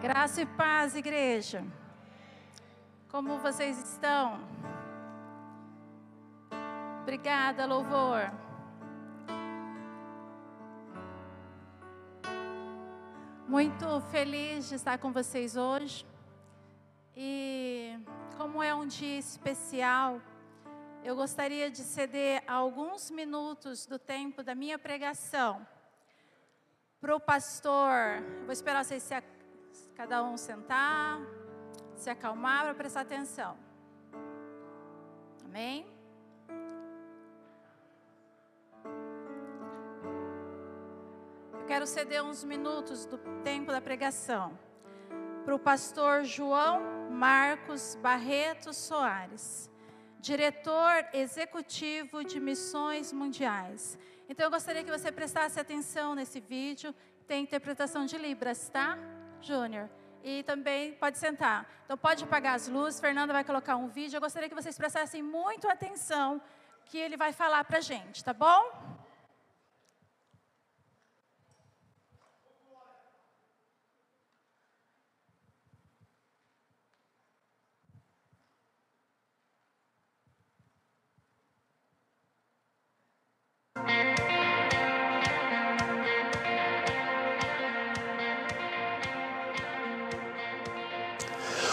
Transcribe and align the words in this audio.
Graça 0.00 0.40
e 0.40 0.46
paz, 0.46 0.96
igreja. 0.96 1.62
Como 3.10 3.38
vocês 3.38 3.78
estão? 3.78 4.40
Obrigada, 7.02 7.66
louvor. 7.66 8.32
Muito 13.46 14.00
feliz 14.10 14.70
de 14.70 14.76
estar 14.76 14.96
com 14.96 15.12
vocês 15.12 15.54
hoje. 15.54 16.06
E 17.14 17.98
como 18.38 18.62
é 18.62 18.74
um 18.74 18.86
dia 18.86 19.18
especial, 19.18 20.18
eu 21.04 21.14
gostaria 21.14 21.70
de 21.70 21.82
ceder 21.82 22.42
alguns 22.46 23.10
minutos 23.10 23.84
do 23.84 23.98
tempo 23.98 24.42
da 24.42 24.54
minha 24.54 24.78
pregação 24.78 25.60
para 27.02 27.14
o 27.14 27.20
pastor. 27.20 28.22
Vou 28.46 28.52
esperar 28.52 28.82
vocês 28.82 29.02
se, 29.02 29.14
cada 30.00 30.24
um 30.24 30.34
sentar, 30.34 31.20
se 31.94 32.08
acalmar 32.08 32.64
para 32.64 32.74
prestar 32.74 33.02
atenção. 33.02 33.54
Amém? 35.44 35.86
Eu 41.52 41.66
quero 41.66 41.86
ceder 41.86 42.24
uns 42.24 42.42
minutos 42.42 43.04
do 43.04 43.18
tempo 43.44 43.70
da 43.70 43.78
pregação 43.82 44.58
para 45.44 45.54
o 45.54 45.58
pastor 45.58 46.24
João 46.24 46.80
Marcos 47.10 47.94
Barreto 47.96 48.72
Soares 48.72 49.68
diretor 50.18 51.06
executivo 51.12 52.24
de 52.24 52.40
missões 52.40 53.12
mundiais. 53.12 53.98
Então 54.30 54.46
eu 54.46 54.50
gostaria 54.50 54.82
que 54.82 54.90
você 54.90 55.12
prestasse 55.12 55.60
atenção 55.60 56.14
nesse 56.14 56.40
vídeo. 56.40 56.94
Tem 57.26 57.42
interpretação 57.42 58.06
de 58.06 58.16
Libras, 58.18 58.68
tá, 58.70 58.98
Júnior? 59.46 59.88
E 60.22 60.42
também 60.42 60.92
pode 60.92 61.18
sentar. 61.18 61.66
Então 61.84 61.96
pode 61.96 62.24
apagar 62.24 62.54
as 62.54 62.68
luzes. 62.68 63.00
Fernanda 63.00 63.32
vai 63.32 63.44
colocar 63.44 63.76
um 63.76 63.88
vídeo. 63.88 64.16
Eu 64.16 64.20
gostaria 64.20 64.48
que 64.48 64.54
vocês 64.54 64.76
prestassem 64.76 65.22
muito 65.22 65.68
atenção 65.68 66.40
que 66.84 66.98
ele 66.98 67.16
vai 67.16 67.32
falar 67.32 67.64
para 67.64 67.80
gente, 67.80 68.22
tá 68.22 68.32
bom? 68.32 68.99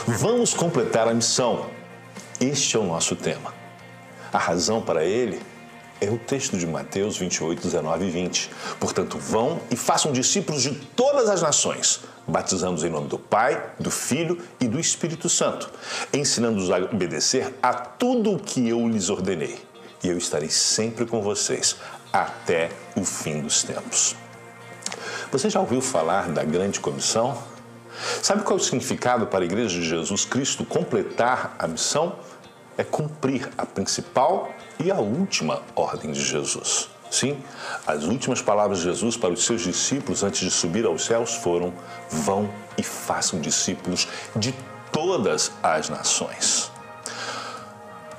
Vamos 0.10 0.54
completar 0.54 1.06
a 1.06 1.14
missão. 1.14 1.66
Este 2.40 2.78
é 2.78 2.80
o 2.80 2.86
nosso 2.86 3.14
tema. 3.14 3.54
A 4.32 4.38
razão 4.38 4.82
para 4.82 5.04
ele 5.04 5.38
é 6.00 6.10
o 6.10 6.18
texto 6.18 6.58
de 6.58 6.66
Mateus 6.66 7.18
28, 7.18 7.62
19 7.62 8.06
e 8.06 8.10
20. 8.10 8.50
Portanto, 8.80 9.18
vão 9.18 9.60
e 9.70 9.76
façam 9.76 10.14
discípulos 10.14 10.64
de 10.64 10.72
todas 10.72 11.28
as 11.28 11.42
nações, 11.42 12.00
batizando-os 12.26 12.86
em 12.86 12.90
nome 12.90 13.10
do 13.10 13.20
Pai, 13.20 13.62
do 13.78 13.92
Filho 13.92 14.42
e 14.62 14.68
do 14.70 14.80
Espírito 14.80 15.28
Santo, 15.28 15.70
ensinando-os 16.14 16.72
a 16.72 16.78
obedecer 16.78 17.54
a 17.62 17.74
tudo 17.74 18.32
o 18.32 18.40
que 18.40 18.66
eu 18.66 18.88
lhes 18.88 19.10
ordenei. 19.10 19.60
E 20.02 20.08
eu 20.08 20.18
estarei 20.18 20.50
sempre 20.50 21.06
com 21.06 21.22
vocês 21.22 21.76
até 22.14 22.70
o 22.96 23.04
fim 23.04 23.42
dos 23.42 23.62
tempos. 23.62 24.16
Você 25.34 25.50
já 25.50 25.60
ouviu 25.60 25.82
falar 25.82 26.30
da 26.30 26.46
grande 26.46 26.80
comissão? 26.80 27.57
Sabe 28.22 28.44
qual 28.44 28.58
é 28.58 28.62
o 28.62 28.64
significado 28.64 29.28
para 29.28 29.44
a 29.44 29.46
Igreja 29.46 29.80
de 29.80 29.88
Jesus 29.88 30.26
Cristo 30.26 30.66
completar 30.66 31.56
a 31.58 31.68
missão? 31.68 32.16
É 32.78 32.84
cumprir 32.84 33.50
a 33.58 33.66
principal 33.66 34.52
e 34.80 34.92
a 34.92 34.98
última 34.98 35.64
ordem 35.76 36.12
de 36.12 36.24
Jesus. 36.24 36.90
Sim, 37.10 37.42
as 37.88 38.04
últimas 38.04 38.42
palavras 38.42 38.80
de 38.80 38.84
Jesus 38.84 39.18
para 39.18 39.34
os 39.34 39.46
seus 39.46 39.62
discípulos 39.62 40.24
antes 40.24 40.42
de 40.42 40.52
subir 40.52 40.86
aos 40.86 41.06
céus 41.06 41.36
foram: 41.36 41.74
vão 42.10 42.50
e 42.78 42.84
façam 42.84 43.40
discípulos 43.40 44.08
de 44.36 44.54
todas 44.92 45.52
as 45.64 45.90
nações. 45.90 46.72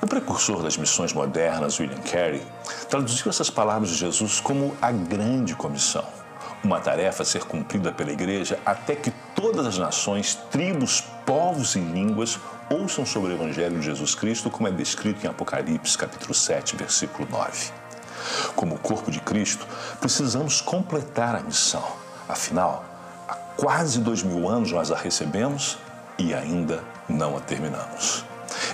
O 0.03 0.07
precursor 0.07 0.63
das 0.63 0.77
missões 0.77 1.13
modernas, 1.13 1.79
William 1.79 2.01
Carey, 2.01 2.43
traduziu 2.89 3.29
essas 3.29 3.51
palavras 3.51 3.91
de 3.91 3.97
Jesus 3.97 4.41
como 4.41 4.77
a 4.81 4.91
grande 4.91 5.55
comissão 5.55 6.18
uma 6.63 6.81
tarefa 6.81 7.23
a 7.23 7.27
ser 7.27 7.45
cumprida 7.45 7.93
pela 7.93 8.13
igreja 8.13 8.59
até 8.65 8.95
que 8.95 9.11
todas 9.35 9.67
as 9.67 9.79
nações, 9.79 10.35
tribos, 10.51 11.01
povos 11.25 11.77
e 11.77 11.81
línguas 11.81 12.39
ouçam 12.71 13.07
sobre 13.07 13.33
o 13.33 13.35
Evangelho 13.35 13.79
de 13.79 13.87
Jesus 13.87 14.15
Cristo, 14.15 14.51
como 14.51 14.69
é 14.69 14.71
descrito 14.71 15.25
em 15.25 15.29
Apocalipse, 15.29 15.97
capítulo 15.97 16.35
7, 16.35 16.77
versículo 16.77 17.27
9. 17.31 17.71
Como 18.55 18.79
corpo 18.79 19.11
de 19.11 19.21
Cristo, 19.21 19.67
precisamos 20.01 20.61
completar 20.61 21.35
a 21.37 21.41
missão. 21.41 21.85
Afinal, 22.29 22.85
há 23.27 23.35
quase 23.35 24.01
dois 24.01 24.23
mil 24.23 24.49
anos 24.49 24.73
nós 24.73 24.91
a 24.91 24.97
recebemos 24.97 25.79
e 26.19 26.35
ainda 26.35 26.83
não 27.09 27.37
a 27.37 27.41
terminamos. 27.41 28.25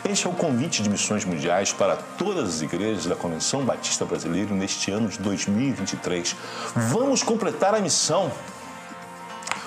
Este 0.06 0.26
é 0.26 0.31
o 0.31 0.34
convite 0.34 0.82
de 0.82 0.91
missões 0.91 1.25
mundiais 1.25 1.72
para 1.72 1.97
todas 1.97 2.56
as 2.56 2.60
igrejas 2.60 3.06
da 3.06 3.16
Convenção 3.16 3.65
Batista 3.65 4.04
Brasileira 4.04 4.54
neste 4.54 4.91
ano 4.91 5.09
de 5.09 5.19
2023. 5.19 6.37
Vamos 6.76 7.22
completar 7.22 7.75
a 7.75 7.81
missão 7.81 8.31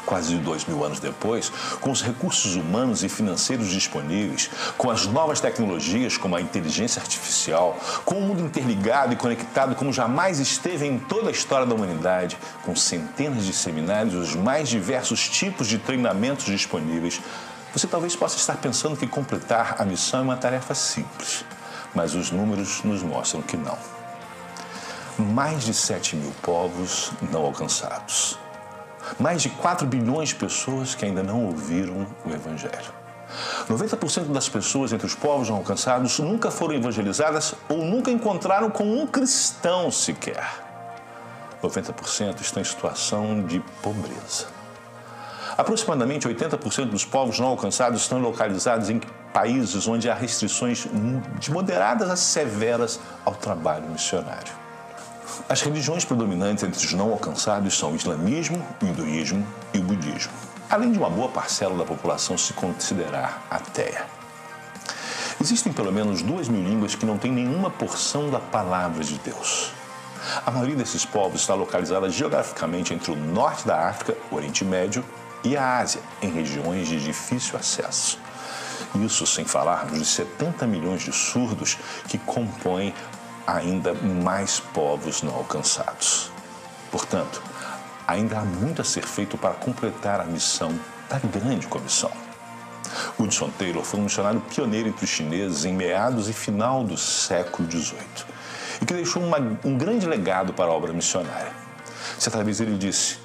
quase 0.05 0.37
dois 0.37 0.63
mil 0.65 0.85
anos 0.85 0.99
depois, 0.99 1.51
com 1.81 1.91
os 1.91 2.01
recursos 2.01 2.55
humanos 2.55 3.03
e 3.03 3.09
financeiros 3.09 3.67
disponíveis, 3.67 4.49
com 4.77 4.91
as 4.91 5.07
novas 5.07 5.41
tecnologias 5.41 6.17
como 6.17 6.35
a 6.35 6.41
inteligência 6.41 7.01
artificial, 7.01 7.75
com 8.05 8.15
o 8.15 8.21
mundo 8.21 8.41
interligado 8.41 9.13
e 9.13 9.17
conectado 9.17 9.75
como 9.75 9.91
jamais 9.91 10.39
esteve 10.39 10.85
em 10.85 10.97
toda 10.97 11.29
a 11.29 11.31
história 11.31 11.65
da 11.65 11.75
humanidade, 11.75 12.37
com 12.63 12.75
centenas 12.75 13.43
de 13.43 13.53
seminários, 13.53 14.13
os 14.13 14.35
mais 14.35 14.69
diversos 14.69 15.27
tipos 15.27 15.67
de 15.67 15.79
treinamentos 15.79 16.45
disponíveis, 16.45 17.19
você 17.77 17.85
talvez 17.85 18.15
possa 18.15 18.38
estar 18.38 18.57
pensando 18.57 18.97
que 18.97 19.05
completar 19.05 19.75
a 19.77 19.85
missão 19.85 20.21
é 20.21 20.23
uma 20.23 20.35
tarefa 20.35 20.73
simples, 20.73 21.45
mas 21.93 22.15
os 22.15 22.31
números 22.31 22.81
nos 22.83 23.03
mostram 23.03 23.39
que 23.43 23.55
não. 23.55 23.77
Mais 25.19 25.63
de 25.63 25.75
7 25.75 26.16
mil 26.16 26.31
povos 26.41 27.11
não 27.31 27.45
alcançados. 27.45 28.39
Mais 29.19 29.43
de 29.43 29.49
4 29.49 29.85
bilhões 29.85 30.29
de 30.29 30.35
pessoas 30.35 30.95
que 30.95 31.05
ainda 31.05 31.21
não 31.21 31.45
ouviram 31.45 32.07
o 32.25 32.31
Evangelho. 32.31 32.91
90% 33.69 34.31
das 34.31 34.49
pessoas 34.49 34.91
entre 34.91 35.05
os 35.05 35.13
povos 35.13 35.49
não 35.49 35.57
alcançados 35.57 36.17
nunca 36.17 36.49
foram 36.49 36.73
evangelizadas 36.73 37.53
ou 37.69 37.85
nunca 37.85 38.09
encontraram 38.09 38.71
com 38.71 38.85
um 38.85 39.05
cristão 39.05 39.91
sequer. 39.91 40.49
90% 41.61 42.41
estão 42.41 42.59
em 42.59 42.66
situação 42.66 43.43
de 43.43 43.59
pobreza. 43.83 44.56
Aproximadamente 45.57 46.28
80% 46.28 46.85
dos 46.85 47.03
povos 47.03 47.40
não 47.40 47.47
alcançados 47.47 48.03
estão 48.03 48.19
localizados 48.19 48.91
em 48.91 49.01
países 49.34 49.88
onde 49.88 50.07
há 50.07 50.13
restrições 50.13 50.88
de 51.40 51.51
moderadas 51.51 52.12
a 52.12 52.16
severas 52.16 53.00
ao 53.25 53.34
trabalho 53.34 53.90
missionário. 53.90 54.53
As 55.50 55.62
religiões 55.62 56.06
predominantes 56.06 56.63
entre 56.63 56.85
os 56.85 56.94
não 56.94 57.12
alcançados 57.12 57.75
são 57.75 57.94
o 57.94 57.96
islamismo, 57.96 58.63
o 58.81 58.85
hinduísmo 58.85 59.46
e 59.73 59.79
o 59.79 59.81
budismo, 59.81 60.31
além 60.69 60.91
de 60.91 61.00
uma 61.00 61.09
boa 61.09 61.29
parcela 61.29 61.75
da 61.75 61.85
população 61.85 62.38
se 62.38 62.53
considerar 62.53 63.41
ateia. 63.50 64.06
Existem 65.41 65.73
pelo 65.73 65.91
menos 65.91 66.22
duas 66.22 66.47
mil 66.47 66.63
línguas 66.63 66.94
que 66.94 67.06
não 67.06 67.17
têm 67.17 67.31
nenhuma 67.31 67.72
porção 67.72 68.29
da 68.29 68.40
palavra 68.40 69.03
de 69.03 69.17
Deus. 69.19 69.72
A 70.46 70.51
maioria 70.51 70.75
desses 70.75 71.06
povos 71.06 71.41
está 71.41 71.56
localizada 71.56 72.09
geograficamente 72.09 72.94
entre 72.94 73.12
o 73.12 73.16
norte 73.16 73.66
da 73.66 73.88
África, 73.88 74.16
o 74.31 74.35
Oriente 74.35 74.63
Médio 74.63 75.03
e 75.43 75.55
a 75.55 75.79
Ásia, 75.79 76.01
em 76.21 76.29
regiões 76.29 76.87
de 76.87 76.99
difícil 76.99 77.57
acesso. 77.57 78.19
Isso 78.95 79.25
sem 79.28 79.45
falarmos 79.45 79.99
de 79.99 80.05
70 80.05 80.66
milhões 80.66 81.01
de 81.03 81.11
surdos 81.11 81.78
que 82.07 82.17
compõem 82.17 82.93
ainda 83.45 83.93
mais 83.93 84.59
povos 84.59 85.22
não 85.22 85.34
alcançados. 85.34 86.31
Portanto, 86.91 87.41
ainda 88.07 88.39
há 88.39 88.43
muito 88.43 88.81
a 88.81 88.85
ser 88.85 89.05
feito 89.05 89.37
para 89.37 89.53
completar 89.53 90.19
a 90.19 90.25
missão 90.25 90.78
da 91.09 91.19
grande 91.19 91.67
comissão. 91.67 92.11
Hudson 93.19 93.49
Taylor 93.51 93.83
foi 93.83 93.99
um 93.99 94.03
missionário 94.03 94.41
pioneiro 94.41 94.90
entre 94.90 95.03
os 95.03 95.09
chineses 95.09 95.66
em 95.66 95.73
meados 95.73 96.29
e 96.29 96.33
final 96.33 96.83
do 96.83 96.97
século 96.97 97.69
XVIII 97.69 98.25
e 98.81 98.85
que 98.85 98.93
deixou 98.93 99.23
uma, 99.23 99.37
um 99.63 99.78
grande 99.78 100.05
legado 100.05 100.53
para 100.53 100.66
a 100.66 100.73
obra 100.73 100.93
missionária. 100.93 101.51
Certa 102.17 102.43
vez 102.43 102.59
ele 102.61 102.78
disse: 102.78 103.17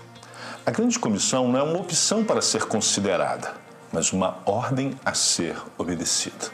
a 0.64 0.70
grande 0.70 0.98
comissão 0.98 1.48
não 1.48 1.58
é 1.58 1.62
uma 1.62 1.78
opção 1.78 2.24
para 2.24 2.40
ser 2.40 2.66
considerada, 2.66 3.52
mas 3.92 4.12
uma 4.12 4.38
ordem 4.46 4.94
a 5.04 5.12
ser 5.12 5.56
obedecida. 5.76 6.50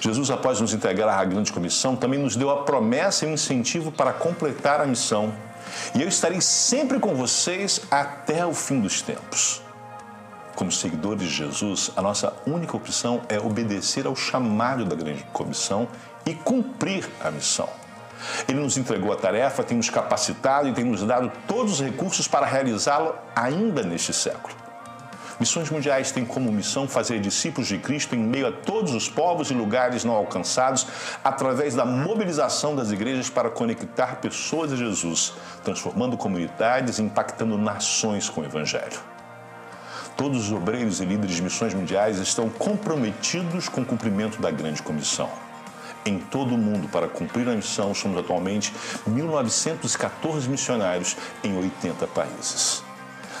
Jesus, 0.00 0.30
após 0.30 0.60
nos 0.60 0.74
integrar 0.74 1.18
à 1.18 1.24
grande 1.24 1.50
comissão, 1.50 1.96
também 1.96 2.18
nos 2.18 2.36
deu 2.36 2.50
a 2.50 2.62
promessa 2.64 3.24
e 3.24 3.28
o 3.28 3.32
incentivo 3.32 3.90
para 3.90 4.12
completar 4.12 4.80
a 4.80 4.86
missão. 4.86 5.32
E 5.94 6.02
eu 6.02 6.08
estarei 6.08 6.40
sempre 6.42 6.98
com 6.98 7.14
vocês 7.14 7.80
até 7.90 8.44
o 8.44 8.52
fim 8.52 8.80
dos 8.80 9.00
tempos. 9.00 9.62
Como 10.54 10.70
seguidores 10.70 11.22
de 11.22 11.28
Jesus, 11.28 11.90
a 11.96 12.02
nossa 12.02 12.34
única 12.46 12.76
opção 12.76 13.22
é 13.28 13.38
obedecer 13.38 14.06
ao 14.06 14.16
chamado 14.16 14.84
da 14.84 14.94
grande 14.94 15.24
comissão 15.32 15.88
e 16.26 16.34
cumprir 16.34 17.08
a 17.22 17.30
missão. 17.30 17.68
Ele 18.48 18.60
nos 18.60 18.76
entregou 18.76 19.12
a 19.12 19.16
tarefa, 19.16 19.62
tem 19.62 19.76
nos 19.76 19.90
capacitado 19.90 20.68
e 20.68 20.72
tem 20.72 20.84
nos 20.84 21.02
dado 21.02 21.30
todos 21.46 21.74
os 21.74 21.80
recursos 21.80 22.26
para 22.28 22.46
realizá-lo 22.46 23.14
ainda 23.34 23.82
neste 23.82 24.12
século. 24.12 24.54
Missões 25.38 25.68
Mundiais 25.68 26.10
têm 26.12 26.24
como 26.24 26.50
missão 26.50 26.88
fazer 26.88 27.20
discípulos 27.20 27.68
de 27.68 27.76
Cristo 27.76 28.14
em 28.14 28.18
meio 28.18 28.46
a 28.46 28.52
todos 28.52 28.94
os 28.94 29.06
povos 29.06 29.50
e 29.50 29.54
lugares 29.54 30.02
não 30.02 30.14
alcançados, 30.14 30.86
através 31.22 31.74
da 31.74 31.84
mobilização 31.84 32.74
das 32.74 32.90
igrejas 32.90 33.28
para 33.28 33.50
conectar 33.50 34.16
pessoas 34.16 34.72
a 34.72 34.76
Jesus, 34.76 35.34
transformando 35.62 36.16
comunidades 36.16 36.98
e 36.98 37.02
impactando 37.02 37.58
nações 37.58 38.30
com 38.30 38.40
o 38.40 38.44
Evangelho. 38.44 38.98
Todos 40.16 40.46
os 40.46 40.52
obreiros 40.52 41.00
e 41.00 41.04
líderes 41.04 41.36
de 41.36 41.42
missões 41.42 41.74
mundiais 41.74 42.18
estão 42.18 42.48
comprometidos 42.48 43.68
com 43.68 43.82
o 43.82 43.84
cumprimento 43.84 44.40
da 44.40 44.50
grande 44.50 44.82
comissão 44.82 45.28
em 46.06 46.18
todo 46.18 46.54
o 46.54 46.58
mundo 46.58 46.88
para 46.88 47.08
cumprir 47.08 47.48
a 47.48 47.54
missão. 47.54 47.94
Somos 47.94 48.18
atualmente 48.18 48.72
1.914 49.08 50.48
missionários 50.48 51.16
em 51.42 51.56
80 51.56 52.06
países. 52.06 52.86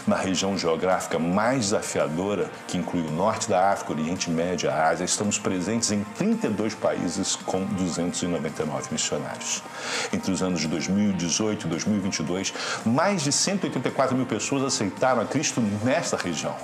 Na 0.06 0.14
região 0.14 0.56
geográfica 0.56 1.18
mais 1.18 1.64
desafiadora, 1.64 2.48
que 2.68 2.78
inclui 2.78 3.02
o 3.02 3.10
norte 3.10 3.48
da 3.48 3.72
África, 3.72 3.90
Oriente 3.90 4.30
Médio 4.30 4.68
e 4.68 4.70
a 4.70 4.86
Ásia, 4.86 5.04
estamos 5.04 5.36
presentes 5.36 5.90
em 5.90 6.04
32 6.16 6.76
países 6.76 7.34
com 7.34 7.64
299 7.64 8.92
missionários. 8.92 9.64
Entre 10.12 10.30
os 10.30 10.44
anos 10.44 10.60
de 10.60 10.68
2018 10.68 11.66
e 11.66 11.70
2022, 11.70 12.54
mais 12.84 13.22
de 13.22 13.32
184 13.32 14.16
mil 14.16 14.26
pessoas 14.26 14.62
aceitaram 14.62 15.22
a 15.22 15.24
Cristo 15.24 15.60
nesta 15.82 16.16
região 16.16 16.54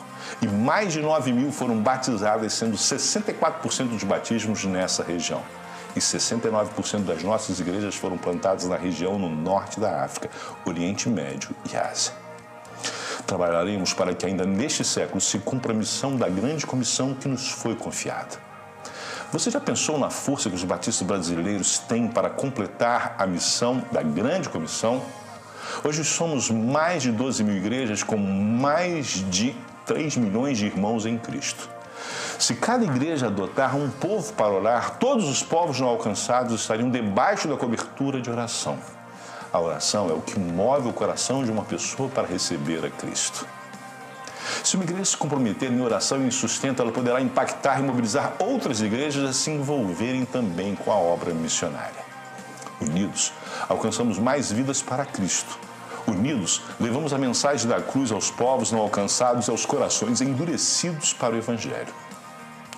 e 0.41 0.47
mais 0.47 0.93
de 0.93 1.01
9 1.01 1.33
mil 1.33 1.51
foram 1.51 1.83
batizadas, 1.83 2.53
sendo 2.53 2.77
64% 2.77 3.89
dos 3.89 4.05
batismos 4.05 4.65
nessa 4.65 5.03
região 5.03 5.43
e 5.94 6.00
69% 6.00 7.05
das 7.05 7.23
nossas 7.23 7.61
igrejas 7.61 7.94
foram 7.94 8.17
plantadas 8.17 8.65
na 8.67 8.77
região 8.77 9.19
no 9.19 9.29
norte 9.29 9.79
da 9.79 10.05
África, 10.05 10.31
Oriente 10.65 11.09
Médio 11.09 11.50
e 11.71 11.77
Ásia. 11.77 12.12
Trabalharemos 13.27 13.93
para 13.93 14.15
que 14.15 14.27
ainda 14.27 14.44
neste 14.44 14.85
século 14.85 15.21
se 15.21 15.39
cumpra 15.39 15.73
a 15.73 15.77
missão 15.77 16.17
da 16.17 16.29
grande 16.29 16.67
comissão 16.67 17.15
que 17.15 17.29
nos 17.29 17.50
foi 17.50 17.75
confiada. 17.75 18.39
Você 19.33 19.50
já 19.50 19.61
pensou 19.61 19.99
na 19.99 20.11
força 20.11 20.50
que 20.50 20.56
os 20.56 20.65
batistas 20.65 21.06
brasileiros 21.06 21.79
têm 21.79 22.06
para 22.06 22.29
completar 22.29 23.15
a 23.19 23.27
missão 23.27 23.83
da 23.91 24.03
grande 24.03 24.49
comissão? 24.49 25.03
Hoje 25.83 26.05
somos 26.05 26.50
mais 26.50 27.03
de 27.03 27.11
12 27.11 27.43
mil 27.43 27.56
igrejas 27.56 28.03
com 28.03 28.17
mais 28.19 29.25
de 29.31 29.56
3 29.87 30.17
milhões 30.19 30.59
de 30.59 30.67
irmãos 30.67 31.06
em 31.06 31.17
Cristo. 31.17 31.71
Se 32.43 32.56
cada 32.56 32.85
igreja 32.85 33.29
adotar 33.29 33.77
um 33.77 33.89
povo 33.89 34.33
para 34.33 34.50
orar, 34.50 34.99
todos 34.99 35.29
os 35.29 35.44
povos 35.44 35.79
não 35.79 35.87
alcançados 35.87 36.61
estariam 36.61 36.91
debaixo 36.91 37.47
da 37.47 37.56
cobertura 37.56 38.21
de 38.21 38.29
oração. 38.29 38.77
A 39.53 39.61
oração 39.61 40.11
é 40.11 40.12
o 40.12 40.21
que 40.21 40.41
move 40.41 40.89
o 40.89 40.93
coração 40.93 41.44
de 41.44 41.53
uma 41.53 41.62
pessoa 41.62 42.09
para 42.09 42.27
receber 42.27 42.85
a 42.85 42.91
Cristo. 42.91 43.47
Se 44.65 44.75
uma 44.75 44.83
igreja 44.83 45.05
se 45.05 45.17
comprometer 45.17 45.71
em 45.71 45.81
oração 45.81 46.21
e 46.21 46.27
em 46.27 46.33
sustento, 46.33 46.83
ela 46.83 46.91
poderá 46.91 47.21
impactar 47.21 47.79
e 47.79 47.85
mobilizar 47.85 48.33
outras 48.41 48.81
igrejas 48.81 49.23
a 49.23 49.33
se 49.33 49.53
envolverem 49.53 50.25
também 50.25 50.75
com 50.75 50.91
a 50.91 50.97
obra 50.97 51.33
missionária. 51.33 52.05
Unidos, 52.81 53.33
alcançamos 53.69 54.19
mais 54.19 54.50
vidas 54.50 54.83
para 54.83 55.05
Cristo. 55.05 55.56
Unidos, 56.09 56.61
levamos 56.81 57.12
a 57.12 57.19
mensagem 57.19 57.69
da 57.69 57.81
cruz 57.81 58.11
aos 58.11 58.33
povos 58.33 58.73
não 58.73 58.81
alcançados 58.81 59.47
e 59.47 59.50
aos 59.53 59.65
corações 59.65 60.21
endurecidos 60.21 61.12
para 61.12 61.37
o 61.37 61.39
Evangelho 61.39 62.02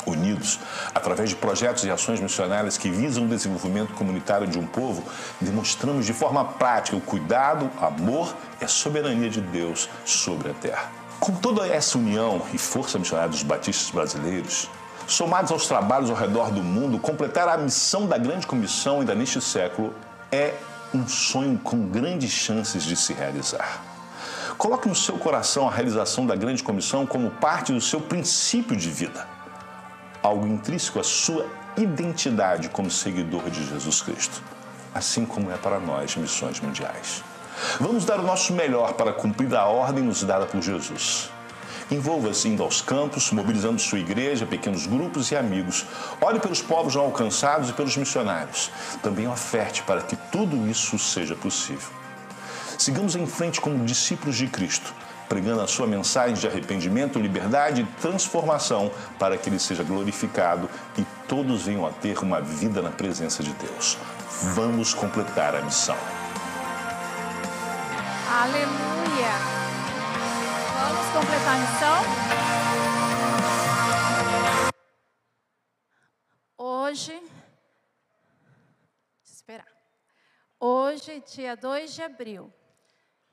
unidos, 0.06 0.58
através 0.94 1.30
de 1.30 1.36
projetos 1.36 1.84
e 1.84 1.90
ações 1.90 2.20
missionárias 2.20 2.76
que 2.78 2.90
visam 2.90 3.24
o 3.24 3.28
desenvolvimento 3.28 3.94
comunitário 3.94 4.46
de 4.46 4.58
um 4.58 4.66
povo, 4.66 5.02
demonstramos 5.40 6.06
de 6.06 6.12
forma 6.12 6.44
prática 6.44 6.96
o 6.96 7.00
cuidado, 7.00 7.70
amor 7.80 8.34
e 8.60 8.64
a 8.64 8.68
soberania 8.68 9.30
de 9.30 9.40
Deus 9.40 9.88
sobre 10.04 10.50
a 10.50 10.54
terra. 10.54 10.90
Com 11.20 11.32
toda 11.32 11.66
essa 11.66 11.96
união 11.96 12.42
e 12.52 12.58
força 12.58 12.98
missionária 12.98 13.30
dos 13.30 13.42
batistas 13.42 13.90
brasileiros, 13.90 14.68
somados 15.06 15.50
aos 15.52 15.66
trabalhos 15.66 16.10
ao 16.10 16.16
redor 16.16 16.50
do 16.50 16.62
mundo, 16.62 16.98
completar 16.98 17.48
a 17.48 17.56
missão 17.56 18.06
da 18.06 18.18
grande 18.18 18.46
comissão 18.46 19.00
ainda 19.00 19.14
neste 19.14 19.40
século 19.40 19.94
é 20.30 20.54
um 20.92 21.06
sonho 21.08 21.58
com 21.58 21.88
grandes 21.88 22.30
chances 22.30 22.84
de 22.84 22.96
se 22.96 23.12
realizar. 23.12 23.82
Coloque 24.56 24.88
no 24.88 24.94
seu 24.94 25.18
coração 25.18 25.68
a 25.68 25.70
realização 25.70 26.26
da 26.26 26.36
grande 26.36 26.62
comissão 26.62 27.04
como 27.04 27.30
parte 27.30 27.72
do 27.72 27.80
seu 27.80 28.00
princípio 28.00 28.76
de 28.76 28.88
vida 28.88 29.33
algo 30.24 30.46
intrínseco 30.46 30.98
à 30.98 31.04
sua 31.04 31.46
identidade 31.76 32.70
como 32.70 32.90
seguidor 32.90 33.50
de 33.50 33.62
Jesus 33.66 34.00
Cristo, 34.00 34.42
assim 34.94 35.26
como 35.26 35.50
é 35.52 35.56
para 35.58 35.78
nós 35.78 36.16
missões 36.16 36.58
mundiais. 36.60 37.22
Vamos 37.78 38.06
dar 38.06 38.18
o 38.18 38.22
nosso 38.22 38.54
melhor 38.54 38.94
para 38.94 39.12
cumprir 39.12 39.54
a 39.54 39.66
ordem 39.66 40.02
nos 40.02 40.22
dada 40.22 40.46
por 40.46 40.62
Jesus. 40.62 41.30
Envolva-se 41.90 42.48
indo 42.48 42.62
aos 42.62 42.80
campos, 42.80 43.30
mobilizando 43.32 43.78
sua 43.78 43.98
igreja, 43.98 44.46
pequenos 44.46 44.86
grupos 44.86 45.30
e 45.30 45.36
amigos. 45.36 45.84
Olhe 46.22 46.40
pelos 46.40 46.62
povos 46.62 46.94
não 46.94 47.02
alcançados 47.02 47.68
e 47.68 47.74
pelos 47.74 47.94
missionários. 47.94 48.70
Também 49.02 49.28
oferte 49.28 49.82
para 49.82 50.00
que 50.00 50.16
tudo 50.32 50.66
isso 50.66 50.98
seja 50.98 51.36
possível. 51.36 51.90
Sigamos 52.78 53.14
em 53.14 53.26
frente 53.26 53.60
como 53.60 53.84
discípulos 53.84 54.36
de 54.36 54.46
Cristo, 54.46 54.94
pregando 55.34 55.62
a 55.62 55.66
sua 55.66 55.84
mensagem 55.84 56.36
de 56.36 56.46
arrependimento, 56.46 57.18
liberdade 57.18 57.82
e 57.82 57.86
transformação 58.00 58.88
para 59.18 59.36
que 59.36 59.48
ele 59.48 59.58
seja 59.58 59.82
glorificado 59.82 60.70
e 60.96 61.04
todos 61.26 61.64
venham 61.64 61.84
a 61.84 61.90
ter 61.90 62.20
uma 62.20 62.40
vida 62.40 62.80
na 62.80 62.92
presença 62.92 63.42
de 63.42 63.52
Deus. 63.54 63.98
Vamos 64.54 64.94
completar 64.94 65.56
a 65.56 65.62
missão. 65.62 65.96
Aleluia! 68.30 69.32
Vamos 70.78 71.06
completar 71.12 71.56
a 71.56 71.58
missão? 71.58 71.96
Hoje, 76.56 77.20
esperar. 79.24 79.66
Hoje, 80.60 81.24
dia 81.26 81.56
2 81.56 81.92
de 81.92 82.02
abril 82.02 82.52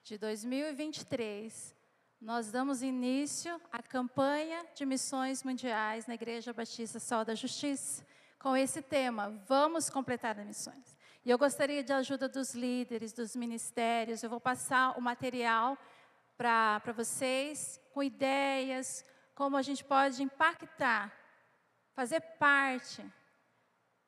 de 0.04 0.18
2023, 0.18 1.80
nós 2.21 2.51
damos 2.51 2.83
início 2.83 3.59
à 3.71 3.81
campanha 3.81 4.63
de 4.75 4.85
missões 4.85 5.44
mundiais 5.44 6.06
na 6.06 6.13
Igreja 6.13 6.53
Batista 6.53 6.99
Sol 6.99 7.25
da 7.25 7.33
Justiça, 7.33 8.06
com 8.37 8.56
esse 8.56 8.80
tema, 8.80 9.30
vamos 9.47 9.90
completar 9.90 10.40
as 10.40 10.45
missões. 10.45 10.95
E 11.25 11.31
eu 11.31 11.37
gostaria 11.37 11.83
de 11.83 11.92
ajuda 11.92 12.30
dos 12.30 12.54
líderes, 12.54 13.11
dos 13.11 13.35
ministérios, 13.35 14.21
eu 14.21 14.30
vou 14.30 14.40
passar 14.40 14.95
o 14.97 15.01
material 15.01 15.75
para 16.37 16.94
vocês, 16.95 17.80
com 17.92 18.04
ideias, 18.04 19.04
como 19.33 19.57
a 19.57 19.61
gente 19.63 19.83
pode 19.83 20.21
impactar, 20.21 21.11
fazer 21.94 22.21
parte, 22.40 23.04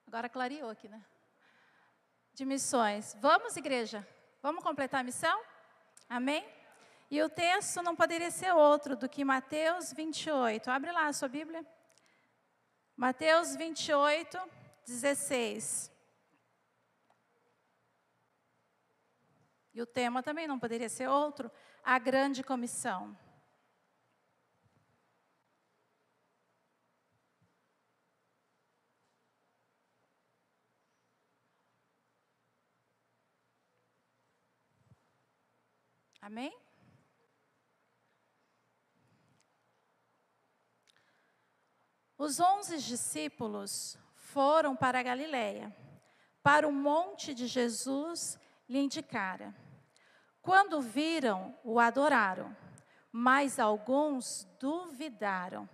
agora 0.05 0.29
clareou 0.29 0.69
aqui, 0.69 0.87
né? 0.87 1.03
De 2.33 2.45
missões. 2.45 3.15
Vamos, 3.19 3.57
igreja? 3.57 4.07
Vamos 4.41 4.63
completar 4.63 5.01
a 5.01 5.03
missão? 5.03 5.41
Amém? 6.07 6.43
E 7.13 7.21
o 7.21 7.29
texto 7.29 7.83
não 7.83 7.95
poderia 7.95 8.31
ser 8.31 8.51
outro 8.55 8.95
do 8.95 9.07
que 9.07 9.23
Mateus 9.23 9.93
28. 9.93 10.71
Abre 10.71 10.91
lá 10.91 11.05
a 11.05 11.13
sua 11.13 11.27
Bíblia. 11.27 11.63
Mateus 12.97 13.55
28, 13.55 14.35
16. 14.83 15.91
E 19.75 19.79
o 19.79 19.85
tema 19.85 20.23
também 20.23 20.47
não 20.47 20.57
poderia 20.57 20.89
ser 20.89 21.07
outro, 21.07 21.51
a 21.83 21.99
grande 21.99 22.43
comissão. 22.43 23.15
Amém? 36.19 36.62
Os 42.23 42.39
onze 42.39 42.77
discípulos 42.77 43.97
foram 44.15 44.77
para 44.77 44.97
a 44.97 45.03
Galiléia, 45.03 45.75
para 46.41 46.65
o 46.65 46.71
monte 46.71 47.33
de 47.33 47.47
Jesus 47.47 48.39
lhe 48.69 48.79
indicara. 48.79 49.53
Quando 50.41 50.79
viram, 50.79 51.53
o 51.65 51.81
adoraram, 51.81 52.55
mas 53.11 53.59
alguns 53.59 54.47
duvidaram. 54.57 55.67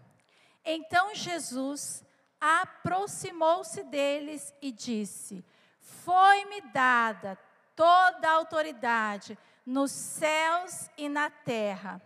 Então 0.66 1.14
Jesus 1.14 2.04
aproximou-se 2.42 3.84
deles 3.84 4.52
e 4.60 4.72
disse: 4.72 5.46
Foi-me 5.80 6.62
dada 6.74 7.38
toda 7.76 8.28
a 8.28 8.34
autoridade 8.34 9.38
nos 9.64 9.92
céus 9.92 10.90
e 10.98 11.08
na 11.08 11.30
terra. 11.30 12.02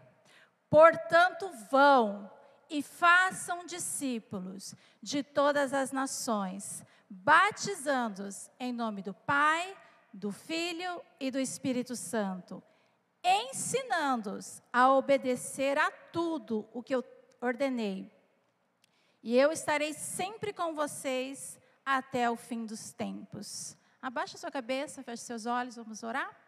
Portanto, 0.69 1.49
vão 1.71 2.29
e 2.69 2.81
façam 2.81 3.65
discípulos 3.65 4.75
de 5.01 5.23
todas 5.23 5.73
as 5.73 5.91
nações, 5.91 6.83
batizando-os 7.09 8.49
em 8.59 8.73
nome 8.73 9.01
do 9.01 9.13
Pai, 9.13 9.75
do 10.13 10.31
Filho 10.31 11.01
e 11.19 11.31
do 11.31 11.39
Espírito 11.39 11.95
Santo, 11.95 12.61
ensinando-os 13.23 14.61
a 14.71 14.91
obedecer 14.91 15.77
a 15.77 15.89
tudo 15.89 16.67
o 16.73 16.83
que 16.83 16.93
eu 16.95 17.03
ordenei. 17.41 18.11
E 19.21 19.37
eu 19.37 19.51
estarei 19.51 19.93
sempre 19.93 20.51
com 20.51 20.73
vocês 20.73 21.57
até 21.85 22.29
o 22.29 22.35
fim 22.35 22.65
dos 22.65 22.91
tempos. 22.91 23.77
Abaixa 24.01 24.37
sua 24.37 24.51
cabeça, 24.51 25.01
feche 25.01 25.23
seus 25.23 25.45
olhos, 25.45 25.77
vamos 25.77 26.03
orar? 26.03 26.42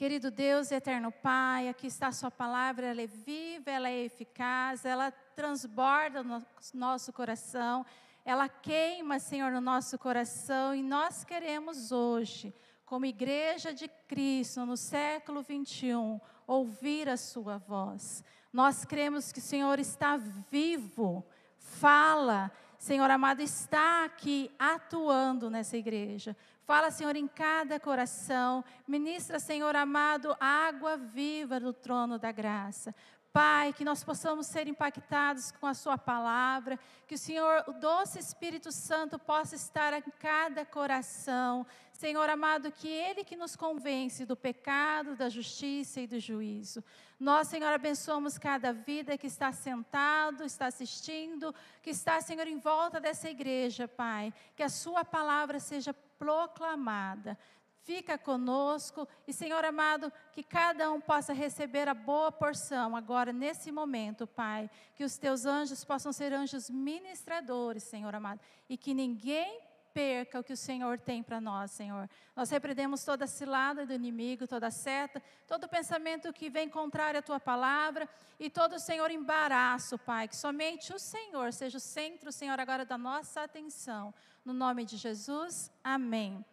Querido 0.00 0.30
Deus 0.30 0.72
eterno 0.72 1.12
Pai, 1.12 1.68
aqui 1.68 1.86
está 1.86 2.06
a 2.06 2.12
Sua 2.12 2.30
palavra, 2.30 2.86
ela 2.86 3.02
é 3.02 3.06
viva, 3.06 3.70
ela 3.70 3.90
é 3.90 4.06
eficaz, 4.06 4.86
ela 4.86 5.10
transborda 5.10 6.22
no 6.22 6.42
nosso 6.72 7.12
coração, 7.12 7.84
ela 8.24 8.48
queima, 8.48 9.18
Senhor, 9.18 9.52
no 9.52 9.60
nosso 9.60 9.98
coração 9.98 10.74
e 10.74 10.82
nós 10.82 11.22
queremos 11.22 11.92
hoje, 11.92 12.54
como 12.86 13.04
igreja 13.04 13.74
de 13.74 13.88
Cristo 14.08 14.64
no 14.64 14.74
século 14.74 15.42
21, 15.42 16.18
ouvir 16.46 17.06
a 17.06 17.18
Sua 17.18 17.58
voz. 17.58 18.24
Nós 18.50 18.86
cremos 18.86 19.30
que 19.30 19.38
o 19.38 19.42
Senhor 19.42 19.78
está 19.78 20.16
vivo, 20.50 21.22
fala, 21.58 22.50
Senhor 22.78 23.10
amado, 23.10 23.42
está 23.42 24.06
aqui 24.06 24.50
atuando 24.58 25.50
nessa 25.50 25.76
igreja. 25.76 26.34
Fala, 26.64 26.90
Senhor, 26.90 27.16
em 27.16 27.26
cada 27.26 27.80
coração. 27.80 28.64
Ministra, 28.86 29.38
Senhor 29.38 29.74
amado, 29.74 30.36
água 30.38 30.96
viva 30.96 31.58
do 31.58 31.72
trono 31.72 32.18
da 32.18 32.30
graça. 32.30 32.94
Pai, 33.32 33.72
que 33.72 33.84
nós 33.84 34.02
possamos 34.02 34.48
ser 34.48 34.66
impactados 34.66 35.52
com 35.52 35.64
a 35.64 35.74
Sua 35.74 35.96
palavra, 35.96 36.76
que 37.06 37.14
o 37.14 37.18
Senhor, 37.18 37.62
o 37.68 37.72
doce 37.72 38.18
Espírito 38.18 38.72
Santo, 38.72 39.20
possa 39.20 39.54
estar 39.54 39.92
em 39.92 40.02
cada 40.18 40.64
coração. 40.64 41.64
Senhor 41.92 42.28
amado, 42.28 42.72
que 42.72 42.88
Ele 42.88 43.22
que 43.22 43.36
nos 43.36 43.54
convence 43.54 44.26
do 44.26 44.34
pecado, 44.34 45.14
da 45.14 45.28
justiça 45.28 46.00
e 46.00 46.08
do 46.08 46.18
juízo. 46.18 46.82
Nós, 47.20 47.46
Senhor, 47.46 47.72
abençoamos 47.72 48.36
cada 48.36 48.72
vida 48.72 49.16
que 49.16 49.28
está 49.28 49.52
sentado, 49.52 50.42
está 50.42 50.66
assistindo, 50.66 51.54
que 51.82 51.90
está, 51.90 52.20
Senhor, 52.20 52.48
em 52.48 52.58
volta 52.58 52.98
dessa 52.98 53.30
igreja, 53.30 53.86
Pai. 53.86 54.34
Que 54.56 54.64
a 54.64 54.68
Sua 54.68 55.04
palavra 55.04 55.60
seja 55.60 55.94
proclamada. 56.20 57.38
Fica 57.82 58.18
conosco 58.18 59.08
e, 59.26 59.32
Senhor 59.32 59.64
amado, 59.64 60.12
que 60.32 60.42
cada 60.42 60.92
um 60.92 61.00
possa 61.00 61.32
receber 61.32 61.88
a 61.88 61.94
boa 61.94 62.30
porção 62.30 62.94
agora, 62.94 63.32
nesse 63.32 63.72
momento, 63.72 64.26
Pai. 64.26 64.70
Que 64.94 65.02
os 65.02 65.16
teus 65.16 65.46
anjos 65.46 65.82
possam 65.82 66.12
ser 66.12 66.30
anjos 66.34 66.68
ministradores, 66.68 67.84
Senhor 67.84 68.14
amado, 68.14 68.40
e 68.68 68.76
que 68.76 68.92
ninguém 68.92 69.60
perca 69.92 70.40
o 70.40 70.44
que 70.44 70.52
o 70.52 70.56
Senhor 70.56 70.98
tem 70.98 71.22
para 71.22 71.40
nós, 71.40 71.70
Senhor. 71.70 72.08
Nós 72.34 72.50
repreendemos 72.50 73.04
toda 73.04 73.26
cilada 73.26 73.84
do 73.84 73.92
inimigo, 73.92 74.46
toda 74.46 74.70
seta, 74.70 75.22
todo 75.46 75.68
pensamento 75.68 76.32
que 76.32 76.48
vem 76.48 76.68
contrário 76.68 77.20
à 77.20 77.22
tua 77.22 77.40
palavra 77.40 78.08
e 78.38 78.48
todo, 78.48 78.78
Senhor, 78.78 79.10
embaraço, 79.10 79.98
Pai. 79.98 80.28
Que 80.28 80.36
somente 80.36 80.92
o 80.92 80.98
Senhor 80.98 81.52
seja 81.52 81.78
o 81.78 81.80
centro, 81.80 82.32
Senhor, 82.32 82.58
agora 82.58 82.84
da 82.84 82.96
nossa 82.96 83.42
atenção. 83.42 84.14
No 84.44 84.52
nome 84.52 84.84
de 84.84 84.96
Jesus, 84.96 85.70
amém. 85.82 86.44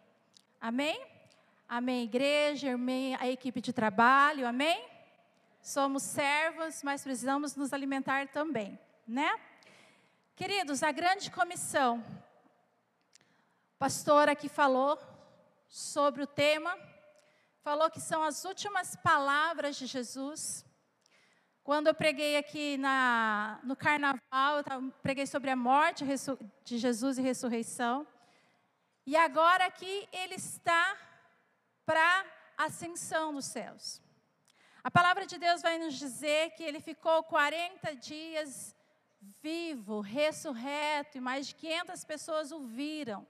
Amém? 0.60 1.00
Amém, 1.68 2.04
igreja, 2.04 2.72
amém, 2.72 3.14
a 3.16 3.28
equipe 3.28 3.60
de 3.60 3.72
trabalho, 3.72 4.46
amém? 4.46 4.88
Somos 5.60 6.02
servos, 6.02 6.82
mas 6.82 7.02
precisamos 7.02 7.54
nos 7.56 7.74
alimentar 7.74 8.28
também, 8.28 8.78
né? 9.06 9.38
Queridos, 10.34 10.82
a 10.82 10.90
grande 10.92 11.30
comissão, 11.30 12.02
o 13.78 13.86
pastor 13.88 14.28
aqui 14.28 14.48
falou 14.48 14.98
sobre 15.68 16.24
o 16.24 16.26
tema, 16.26 16.76
falou 17.62 17.88
que 17.88 18.00
são 18.00 18.24
as 18.24 18.44
últimas 18.44 18.96
palavras 18.96 19.76
de 19.76 19.86
Jesus. 19.86 20.66
Quando 21.62 21.86
eu 21.86 21.94
preguei 21.94 22.36
aqui 22.36 22.76
na, 22.76 23.60
no 23.62 23.76
carnaval, 23.76 24.56
eu 24.56 24.92
preguei 25.00 25.28
sobre 25.28 25.48
a 25.52 25.54
morte 25.54 26.04
de 26.64 26.76
Jesus 26.76 27.18
e 27.18 27.22
ressurreição. 27.22 28.04
E 29.06 29.14
agora 29.14 29.66
aqui 29.66 30.08
ele 30.12 30.34
está 30.34 30.96
para 31.86 32.26
ascensão 32.56 33.30
nos 33.30 33.44
céus. 33.44 34.02
A 34.82 34.90
palavra 34.90 35.24
de 35.24 35.38
Deus 35.38 35.62
vai 35.62 35.78
nos 35.78 35.94
dizer 35.94 36.50
que 36.56 36.64
ele 36.64 36.80
ficou 36.80 37.22
40 37.22 37.94
dias 37.94 38.74
vivo, 39.40 40.00
ressurreto, 40.00 41.16
e 41.16 41.20
mais 41.20 41.46
de 41.46 41.54
500 41.54 42.02
pessoas 42.02 42.50
o 42.50 42.66
viram. 42.66 43.24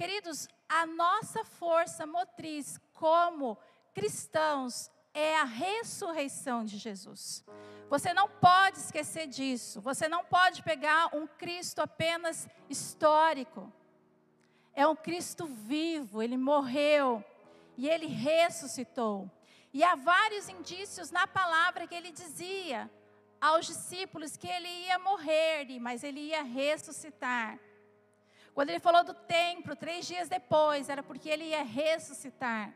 Queridos, 0.00 0.48
a 0.66 0.86
nossa 0.86 1.44
força 1.44 2.06
motriz 2.06 2.80
como 2.94 3.58
cristãos 3.92 4.90
é 5.12 5.36
a 5.36 5.44
ressurreição 5.44 6.64
de 6.64 6.78
Jesus. 6.78 7.44
Você 7.90 8.14
não 8.14 8.26
pode 8.26 8.78
esquecer 8.78 9.26
disso. 9.26 9.78
Você 9.82 10.08
não 10.08 10.24
pode 10.24 10.62
pegar 10.62 11.14
um 11.14 11.26
Cristo 11.26 11.82
apenas 11.82 12.48
histórico. 12.66 13.70
É 14.72 14.86
um 14.86 14.96
Cristo 14.96 15.44
vivo, 15.44 16.22
ele 16.22 16.38
morreu 16.38 17.22
e 17.76 17.86
ele 17.86 18.06
ressuscitou. 18.06 19.30
E 19.70 19.84
há 19.84 19.96
vários 19.96 20.48
indícios 20.48 21.10
na 21.10 21.26
palavra 21.26 21.86
que 21.86 21.94
ele 21.94 22.10
dizia 22.10 22.90
aos 23.38 23.66
discípulos 23.66 24.34
que 24.34 24.48
ele 24.48 24.66
ia 24.86 24.98
morrer, 24.98 25.78
mas 25.78 26.02
ele 26.02 26.20
ia 26.20 26.42
ressuscitar. 26.42 27.58
Quando 28.54 28.70
ele 28.70 28.80
falou 28.80 29.04
do 29.04 29.14
templo, 29.14 29.76
três 29.76 30.06
dias 30.06 30.28
depois, 30.28 30.88
era 30.88 31.02
porque 31.02 31.28
ele 31.28 31.44
ia 31.44 31.62
ressuscitar. 31.62 32.74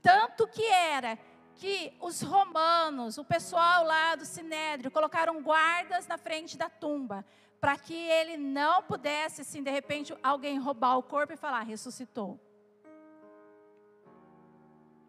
Tanto 0.00 0.46
que 0.46 0.64
era 0.64 1.18
que 1.54 1.92
os 2.00 2.22
romanos, 2.22 3.18
o 3.18 3.24
pessoal 3.24 3.84
lá 3.84 4.14
do 4.14 4.24
Sinédrio, 4.24 4.90
colocaram 4.90 5.42
guardas 5.42 6.06
na 6.06 6.16
frente 6.16 6.56
da 6.56 6.70
tumba, 6.70 7.24
para 7.60 7.76
que 7.76 7.94
ele 7.94 8.36
não 8.36 8.82
pudesse, 8.82 9.40
assim, 9.40 9.62
de 9.62 9.70
repente, 9.70 10.16
alguém 10.22 10.58
roubar 10.58 10.96
o 10.96 11.02
corpo 11.02 11.32
e 11.32 11.36
falar, 11.36 11.62
ressuscitou. 11.62 12.38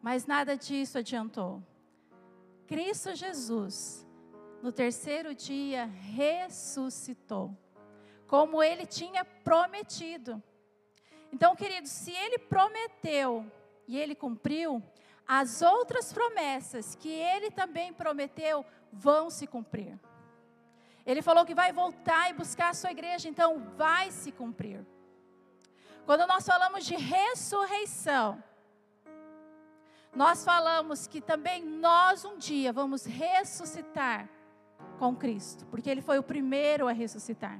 Mas 0.01 0.25
nada 0.25 0.57
disso 0.57 0.97
adiantou. 0.97 1.61
Cristo 2.65 3.13
Jesus, 3.13 4.05
no 4.63 4.71
terceiro 4.71 5.35
dia, 5.35 5.85
ressuscitou, 5.85 7.55
como 8.29 8.61
ele 8.61 8.85
tinha 8.85 9.25
prometido. 9.25 10.41
Então, 11.33 11.55
queridos, 11.55 11.89
se 11.89 12.11
ele 12.11 12.37
prometeu 12.37 13.51
e 13.87 13.97
ele 13.97 14.13
cumpriu, 14.13 14.83
as 15.27 15.63
outras 15.63 16.13
promessas 16.13 16.93
que 16.93 17.09
ele 17.09 17.49
também 17.49 17.91
prometeu 17.91 18.63
vão 18.93 19.31
se 19.31 19.47
cumprir. 19.47 19.99
Ele 21.05 21.23
falou 21.23 21.43
que 21.43 21.55
vai 21.55 21.73
voltar 21.73 22.29
e 22.29 22.33
buscar 22.33 22.69
a 22.69 22.73
sua 22.75 22.91
igreja, 22.91 23.27
então 23.27 23.59
vai 23.75 24.11
se 24.11 24.31
cumprir. 24.31 24.85
Quando 26.05 26.27
nós 26.27 26.45
falamos 26.45 26.85
de 26.85 26.95
ressurreição, 26.95 28.43
nós 30.15 30.45
falamos 30.45 31.07
que 31.07 31.19
também 31.19 31.63
nós 31.65 32.23
um 32.25 32.37
dia 32.37 32.71
vamos 32.71 33.05
ressuscitar 33.05 34.29
com 34.99 35.15
Cristo, 35.15 35.65
porque 35.67 35.89
Ele 35.89 36.01
foi 36.01 36.19
o 36.19 36.23
primeiro 36.23 36.87
a 36.87 36.91
ressuscitar. 36.91 37.59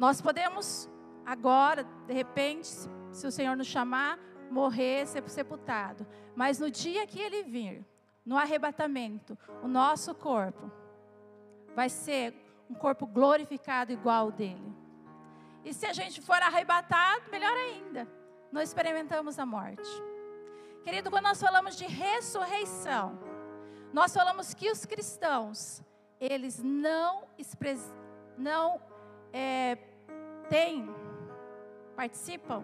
Nós 0.00 0.18
podemos 0.22 0.88
agora, 1.26 1.84
de 2.06 2.14
repente, 2.14 2.66
se 3.12 3.26
o 3.26 3.30
Senhor 3.30 3.54
nos 3.54 3.66
chamar, 3.66 4.18
morrer, 4.50 5.06
ser 5.06 5.28
sepultado. 5.28 6.06
Mas 6.34 6.58
no 6.58 6.70
dia 6.70 7.06
que 7.06 7.20
ele 7.20 7.42
vir, 7.42 7.86
no 8.24 8.38
arrebatamento, 8.38 9.36
o 9.62 9.68
nosso 9.68 10.14
corpo 10.14 10.72
vai 11.76 11.90
ser 11.90 12.34
um 12.70 12.74
corpo 12.74 13.06
glorificado 13.06 13.92
igual 13.92 14.24
ao 14.24 14.32
dele. 14.32 14.74
E 15.66 15.74
se 15.74 15.84
a 15.84 15.92
gente 15.92 16.22
for 16.22 16.40
arrebatado, 16.40 17.30
melhor 17.30 17.52
ainda, 17.52 18.08
nós 18.50 18.70
experimentamos 18.70 19.38
a 19.38 19.44
morte. 19.44 19.90
Querido, 20.82 21.10
quando 21.10 21.24
nós 21.24 21.38
falamos 21.38 21.76
de 21.76 21.84
ressurreição, 21.84 23.18
nós 23.92 24.14
falamos 24.14 24.54
que 24.54 24.70
os 24.70 24.86
cristãos, 24.86 25.82
eles 26.18 26.58
não, 26.62 27.28
não 28.38 28.80
é, 29.32 29.76
têm, 30.50 30.86
participam 31.96 32.62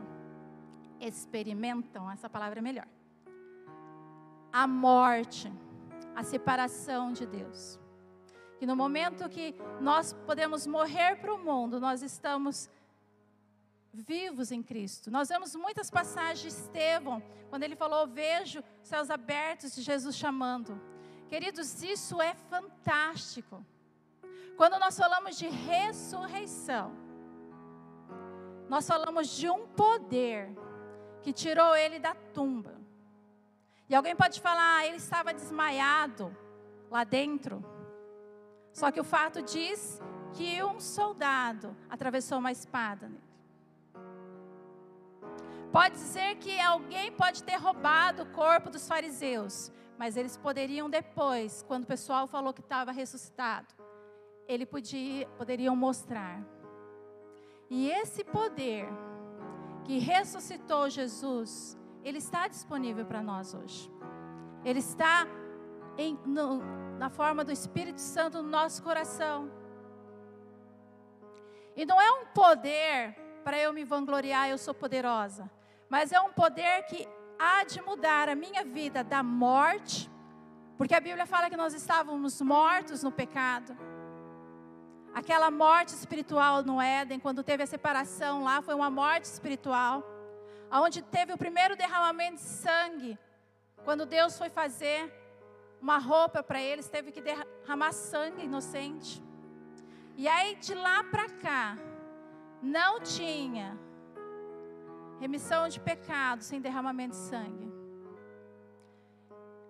experimentam, 1.01 2.11
essa 2.11 2.29
palavra 2.29 2.59
é 2.59 2.63
melhor. 2.63 2.89
A 4.53 4.67
morte, 4.67 5.53
a 6.15 6.23
separação 6.23 7.13
de 7.13 7.27
Deus. 7.27 7.79
Que 8.59 8.67
no 8.67 8.75
momento 8.75 9.29
que 9.29 9.55
nós 9.81 10.13
podemos 10.13 10.67
morrer 10.67 11.17
para 11.17 11.35
o 11.35 11.39
mundo, 11.39 11.79
nós 11.79 12.03
estamos 12.03 12.71
vivos 13.93 14.51
em 14.51 14.63
Cristo. 14.63 15.11
Nós 15.11 15.29
vemos 15.29 15.55
muitas 15.55 15.91
passagens 15.91 16.55
de 16.55 16.61
Estevão, 16.61 17.23
quando 17.51 17.65
ele 17.65 17.77
falou: 17.77 18.07
Vejo 18.07 18.63
céus 18.83 19.11
abertos 19.11 19.75
de 19.75 19.83
Jesus 19.83 20.17
chamando. 20.17 20.81
Queridos, 21.29 21.83
isso 21.83 22.23
é 22.23 22.35
fantástico. 22.35 23.65
Quando 24.57 24.79
nós 24.79 24.97
falamos 24.97 25.37
de 25.37 25.49
ressurreição, 25.49 26.95
nós 28.69 28.87
falamos 28.87 29.29
de 29.29 29.49
um 29.49 29.67
poder 29.67 30.51
que 31.23 31.33
tirou 31.33 31.75
ele 31.75 31.99
da 31.99 32.15
tumba. 32.15 32.75
E 33.89 33.95
alguém 33.95 34.17
pode 34.17 34.41
falar, 34.41 34.79
ah, 34.79 34.87
ele 34.87 34.97
estava 34.97 35.33
desmaiado 35.33 36.37
lá 36.91 37.05
dentro. 37.05 37.65
Só 38.73 38.91
que 38.91 39.01
o 39.01 39.05
fato 39.05 39.43
diz 39.43 40.01
que 40.33 40.63
um 40.63 40.81
soldado 40.81 41.77
atravessou 41.89 42.39
uma 42.39 42.53
espada 42.53 43.09
nele. 43.09 43.27
Pode 45.73 45.95
dizer 45.95 46.37
que 46.37 46.59
alguém 46.61 47.13
pode 47.13 47.43
ter 47.43 47.57
roubado 47.57 48.23
o 48.23 48.27
corpo 48.27 48.71
dos 48.71 48.89
fariseus, 48.89 49.71
mas 49.99 50.17
eles 50.17 50.37
poderiam 50.37 50.89
depois, 50.89 51.63
quando 51.67 51.85
o 51.85 51.87
pessoal 51.87 52.27
falou 52.27 52.53
que 52.53 52.61
estava 52.61 52.93
ressuscitado, 52.93 53.75
ele 54.49 54.65
podia, 54.65 55.27
poderiam 55.37 55.75
mostrar. 55.77 56.43
E 57.69 57.91
esse 57.91 58.23
poder 58.23 58.89
que 59.85 59.99
ressuscitou 59.99 60.89
Jesus, 60.89 61.77
ele 62.05 62.19
está 62.19 62.47
disponível 62.49 63.05
para 63.05 63.23
nós 63.23 63.55
hoje. 63.55 63.91
Ele 64.65 64.79
está 64.79 65.27
em, 65.99 66.19
no, 66.25 66.61
na 66.99 67.09
forma 67.09 67.45
do 67.45 67.53
Espírito 67.53 68.01
Santo 68.01 68.43
no 68.43 68.49
nosso 68.49 68.83
coração. 68.83 69.51
E 71.77 71.85
não 71.85 72.01
é 72.01 72.11
um 72.11 72.27
poder 72.27 73.15
para 73.45 73.59
eu 73.59 73.73
me 73.73 73.85
vangloriar, 73.85 74.49
eu 74.49 74.59
sou 74.59 74.75
poderosa, 74.75 75.49
mas 75.89 76.11
é 76.11 76.21
um 76.21 76.33
poder 76.33 76.83
que 76.87 77.07
há 77.39 77.65
de 77.65 77.81
mudar 77.83 78.29
a 78.29 78.35
minha 78.35 78.65
vida 78.65 79.05
da 79.05 79.23
morte, 79.23 80.11
porque 80.77 80.95
a 80.95 81.01
Bíblia 81.01 81.27
fala 81.27 81.49
que 81.49 81.57
nós 81.57 81.75
estávamos 81.75 82.41
mortos 82.41 83.03
no 83.03 83.13
pecado. 83.13 83.77
Aquela 85.17 85.51
morte 85.51 85.95
espiritual 85.95 86.63
no 86.63 86.79
Éden, 86.79 87.19
quando 87.19 87.43
teve 87.43 87.63
a 87.63 87.67
separação 87.67 88.45
lá, 88.45 88.61
foi 88.61 88.75
uma 88.75 88.91
morte 88.91 89.25
espiritual, 89.25 90.05
aonde 90.71 91.01
teve 91.01 91.33
o 91.33 91.39
primeiro 91.39 91.75
derramamento 91.75 92.37
de 92.37 92.43
sangue. 92.43 93.19
Quando 93.83 94.05
Deus 94.05 94.37
foi 94.37 94.51
fazer 94.51 95.11
uma 95.81 95.97
roupa 95.97 96.43
para 96.43 96.61
eles, 96.61 96.91
teve 96.91 97.13
que 97.13 97.23
derramar 97.23 97.93
sangue 97.93 98.45
inocente. 98.45 99.23
E 100.19 100.29
aí 100.29 100.55
de 100.57 100.75
lá 100.75 101.03
para 101.05 101.31
cá, 101.31 101.79
não 102.61 103.01
tinha 103.01 103.75
remissão 105.19 105.67
de 105.67 105.81
pecado 105.81 106.43
sem 106.43 106.61
derramamento 106.61 107.17
de 107.17 107.23
sangue. 107.23 107.76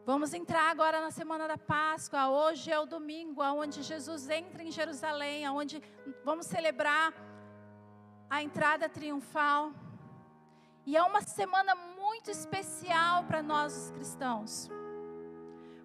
Vamos 0.06 0.32
entrar 0.32 0.70
agora 0.70 1.00
na 1.00 1.10
semana 1.10 1.48
da 1.48 1.58
Páscoa. 1.58 2.28
Hoje 2.28 2.70
é 2.70 2.78
o 2.78 2.86
domingo, 2.86 3.42
onde 3.42 3.82
Jesus 3.82 4.30
entra 4.30 4.62
em 4.62 4.70
Jerusalém, 4.70 5.48
onde 5.48 5.82
vamos 6.22 6.46
celebrar 6.46 7.12
a 8.30 8.40
entrada 8.40 8.88
triunfal. 8.88 9.72
E 10.86 10.96
é 10.96 11.02
uma 11.02 11.22
semana 11.22 11.74
muito 11.74 12.30
especial 12.30 13.24
para 13.24 13.42
nós 13.42 13.76
os 13.76 13.90
cristãos. 13.90 14.70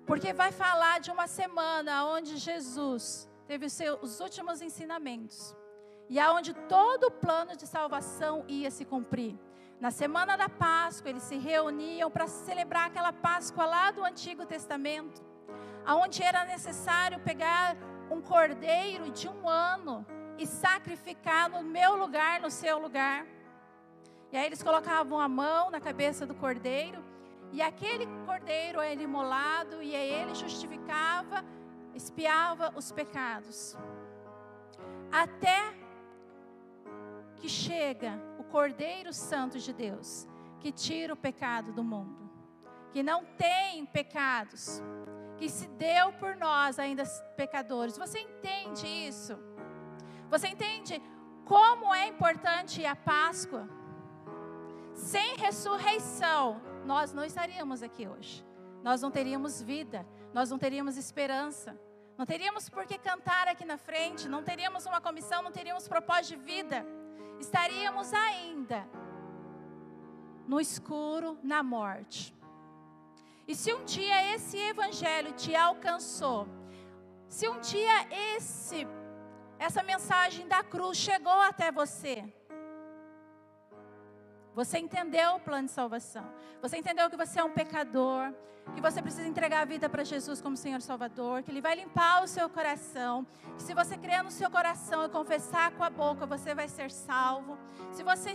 Porque 0.05 0.31
vai 0.33 0.51
falar 0.51 0.99
de 0.99 1.09
uma 1.09 1.25
semana 1.25 2.05
onde 2.05 2.37
Jesus 2.37 3.27
teve 3.47 3.65
os 3.65 3.73
seus 3.73 4.19
últimos 4.19 4.61
ensinamentos. 4.61 5.55
E 6.07 6.19
aonde 6.19 6.53
todo 6.75 7.05
o 7.05 7.11
plano 7.25 7.55
de 7.55 7.65
salvação 7.65 8.45
ia 8.47 8.69
se 8.69 8.85
cumprir. 8.85 9.35
Na 9.81 9.89
semana 9.89 10.37
da 10.37 10.47
Páscoa, 10.47 11.09
eles 11.09 11.23
se 11.23 11.37
reuniam 11.39 12.11
para 12.11 12.27
celebrar 12.27 12.85
aquela 12.85 13.11
Páscoa 13.11 13.65
lá 13.65 13.89
do 13.89 14.03
Antigo 14.05 14.45
Testamento, 14.45 15.19
aonde 15.83 16.21
era 16.21 16.45
necessário 16.45 17.19
pegar 17.21 17.75
um 18.11 18.21
cordeiro 18.21 19.09
de 19.09 19.27
um 19.27 19.49
ano 19.49 20.05
e 20.37 20.45
sacrificar 20.45 21.49
no 21.49 21.63
meu 21.63 21.95
lugar, 21.95 22.39
no 22.41 22.51
seu 22.51 22.77
lugar. 22.77 23.25
E 24.31 24.37
aí 24.37 24.45
eles 24.45 24.61
colocavam 24.61 25.19
a 25.19 25.27
mão 25.27 25.71
na 25.71 25.81
cabeça 25.81 26.27
do 26.27 26.35
cordeiro, 26.35 27.03
e 27.51 27.59
aquele 27.59 28.05
cordeiro 28.23 28.79
era 28.79 29.01
imolado, 29.01 29.81
e 29.81 29.95
aí 29.95 30.13
ele 30.13 30.35
justificava, 30.35 31.43
espiava 31.95 32.71
os 32.75 32.91
pecados. 32.91 33.75
Até 35.11 35.73
que 37.41 37.49
chega 37.49 38.21
o 38.37 38.43
Cordeiro 38.43 39.11
Santo 39.11 39.57
de 39.57 39.73
Deus, 39.73 40.27
que 40.59 40.71
tira 40.71 41.11
o 41.11 41.17
pecado 41.17 41.73
do 41.73 41.83
mundo, 41.83 42.29
que 42.91 43.01
não 43.01 43.25
tem 43.25 43.83
pecados, 43.87 44.79
que 45.37 45.49
se 45.49 45.67
deu 45.69 46.13
por 46.13 46.35
nós 46.35 46.77
ainda 46.77 47.03
pecadores. 47.35 47.97
Você 47.97 48.19
entende 48.19 48.85
isso? 48.85 49.39
Você 50.29 50.49
entende 50.49 51.01
como 51.43 51.93
é 51.95 52.07
importante 52.07 52.85
a 52.85 52.95
Páscoa? 52.95 53.67
Sem 54.93 55.35
ressurreição, 55.37 56.61
nós 56.85 57.11
não 57.11 57.25
estaríamos 57.25 57.81
aqui 57.81 58.07
hoje. 58.07 58.45
Nós 58.83 59.01
não 59.01 59.09
teríamos 59.09 59.59
vida, 59.63 60.05
nós 60.31 60.51
não 60.51 60.59
teríamos 60.59 60.95
esperança. 60.95 61.75
Não 62.19 62.25
teríamos 62.25 62.69
por 62.69 62.85
que 62.85 62.99
cantar 62.99 63.47
aqui 63.47 63.65
na 63.65 63.77
frente, 63.77 64.29
não 64.29 64.43
teríamos 64.43 64.85
uma 64.85 65.01
comissão, 65.01 65.41
não 65.41 65.51
teríamos 65.51 65.87
propósito 65.87 66.37
de 66.37 66.43
vida 66.43 66.85
estaríamos 67.39 68.13
ainda 68.13 68.87
no 70.47 70.59
escuro, 70.59 71.39
na 71.43 71.63
morte. 71.63 72.35
E 73.47 73.55
se 73.55 73.73
um 73.73 73.83
dia 73.83 74.33
esse 74.33 74.57
evangelho 74.57 75.33
te 75.33 75.55
alcançou, 75.55 76.47
se 77.27 77.47
um 77.47 77.59
dia 77.59 78.07
esse 78.35 78.87
essa 79.57 79.83
mensagem 79.83 80.47
da 80.47 80.63
cruz 80.63 80.97
chegou 80.97 81.39
até 81.39 81.71
você, 81.71 82.33
você 84.53 84.77
entendeu 84.77 85.35
o 85.35 85.39
plano 85.39 85.67
de 85.67 85.73
salvação. 85.73 86.25
Você 86.61 86.77
entendeu 86.77 87.09
que 87.09 87.17
você 87.17 87.39
é 87.39 87.43
um 87.43 87.51
pecador, 87.51 88.33
que 88.75 88.81
você 88.81 89.01
precisa 89.01 89.27
entregar 89.27 89.61
a 89.61 89.65
vida 89.65 89.89
para 89.89 90.03
Jesus 90.03 90.41
como 90.41 90.57
Senhor 90.57 90.81
Salvador, 90.81 91.41
que 91.43 91.51
Ele 91.51 91.61
vai 91.61 91.75
limpar 91.75 92.23
o 92.23 92.27
seu 92.27 92.49
coração. 92.49 93.25
Que 93.55 93.63
se 93.63 93.73
você 93.73 93.97
crer 93.97 94.23
no 94.23 94.31
seu 94.31 94.49
coração 94.49 95.05
e 95.05 95.09
confessar 95.09 95.71
com 95.71 95.83
a 95.83 95.89
boca, 95.89 96.25
você 96.25 96.53
vai 96.53 96.67
ser 96.67 96.91
salvo. 96.91 97.57
Se 97.91 98.03
você 98.03 98.33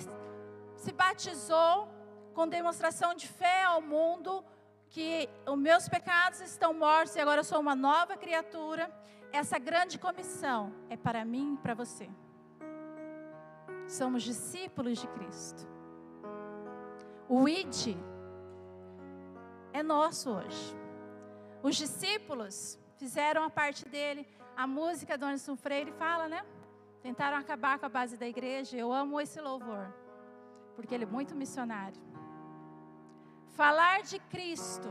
se 0.77 0.93
batizou 0.93 1.89
com 2.35 2.49
demonstração 2.49 3.15
de 3.15 3.29
fé 3.29 3.65
ao 3.65 3.81
mundo, 3.81 4.45
que 4.89 5.29
os 5.47 5.59
meus 5.59 5.89
pecados 5.89 6.41
estão 6.41 6.73
mortos 6.73 7.17
e 7.17 7.21
agora 7.21 7.41
eu 7.41 7.45
sou 7.45 7.61
uma 7.61 7.75
nova 7.75 8.17
criatura, 8.17 8.91
essa 9.33 9.59
grande 9.59 9.99
comissão 9.99 10.73
é 10.89 10.97
para 10.97 11.25
mim 11.25 11.55
e 11.55 11.57
para 11.59 11.75
você. 11.75 12.09
Somos 13.89 14.23
discípulos 14.23 14.99
de 14.99 15.07
Cristo. 15.09 15.76
O 17.29 17.49
id 17.49 17.97
é 19.73 19.83
nosso 19.83 20.31
hoje. 20.31 20.77
Os 21.63 21.75
discípulos 21.75 22.79
fizeram 22.97 23.43
a 23.43 23.51
parte 23.51 23.85
dele. 23.89 24.27
A 24.57 24.67
música 24.67 25.19
do 25.19 25.25
Anderson 25.25 25.57
Freire 25.57 25.91
fala, 25.93 26.29
né? 26.29 26.47
Tentaram 27.03 27.37
acabar 27.37 27.79
com 27.79 27.87
a 27.87 27.89
base 27.89 28.17
da 28.17 28.29
igreja. 28.29 28.77
Eu 28.77 28.93
amo 28.93 29.21
esse 29.21 29.41
louvor, 29.41 29.93
porque 30.77 30.95
ele 30.95 31.05
é 31.05 31.07
muito 31.09 31.35
missionário. 31.35 32.01
Falar 33.51 34.03
de 34.03 34.19
Cristo 34.19 34.89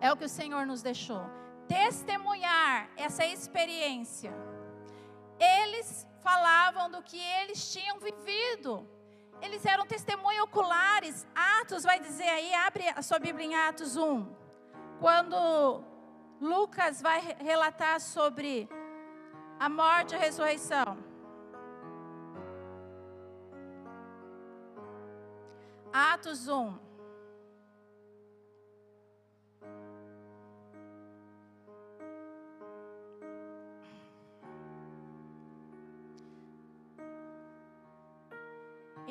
é 0.00 0.12
o 0.12 0.16
que 0.16 0.26
o 0.26 0.28
Senhor 0.28 0.66
nos 0.66 0.82
deixou. 0.82 1.24
Testemunhar 1.66 2.90
essa 2.96 3.24
experiência. 3.24 4.32
Eles 5.38 6.06
falavam 6.20 6.90
do 6.90 7.02
que 7.02 7.18
eles 7.18 7.72
tinham 7.72 7.98
vivido 7.98 8.86
eles 9.40 9.64
eram 9.64 9.86
testemunhas 9.86 10.44
oculares. 10.44 11.26
Atos 11.60 11.82
vai 11.82 12.00
dizer 12.00 12.28
aí, 12.28 12.54
abre 12.54 12.88
a 12.88 13.02
sua 13.02 13.18
Bíblia 13.18 13.46
em 13.46 13.54
Atos 13.54 13.96
1. 13.96 14.26
Quando 15.00 15.82
Lucas 16.40 17.02
vai 17.02 17.36
relatar 17.38 18.00
sobre 18.00 18.68
a 19.58 19.68
morte 19.68 20.12
e 20.12 20.16
a 20.16 20.18
ressurreição. 20.18 20.98
Atos 25.92 26.48
1. 26.48 26.85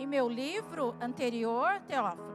Em 0.05 0.07
meu 0.07 0.29
livro 0.29 0.95
anterior, 1.01 1.81
Teófilo, 1.87 2.27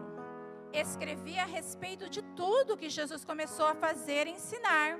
escrevi 0.72 1.38
a 1.38 1.44
respeito 1.44 2.10
de 2.10 2.20
tudo 2.34 2.76
que 2.76 2.90
Jesus 2.90 3.24
começou 3.24 3.64
a 3.64 3.76
fazer 3.76 4.26
e 4.26 4.32
ensinar, 4.32 4.98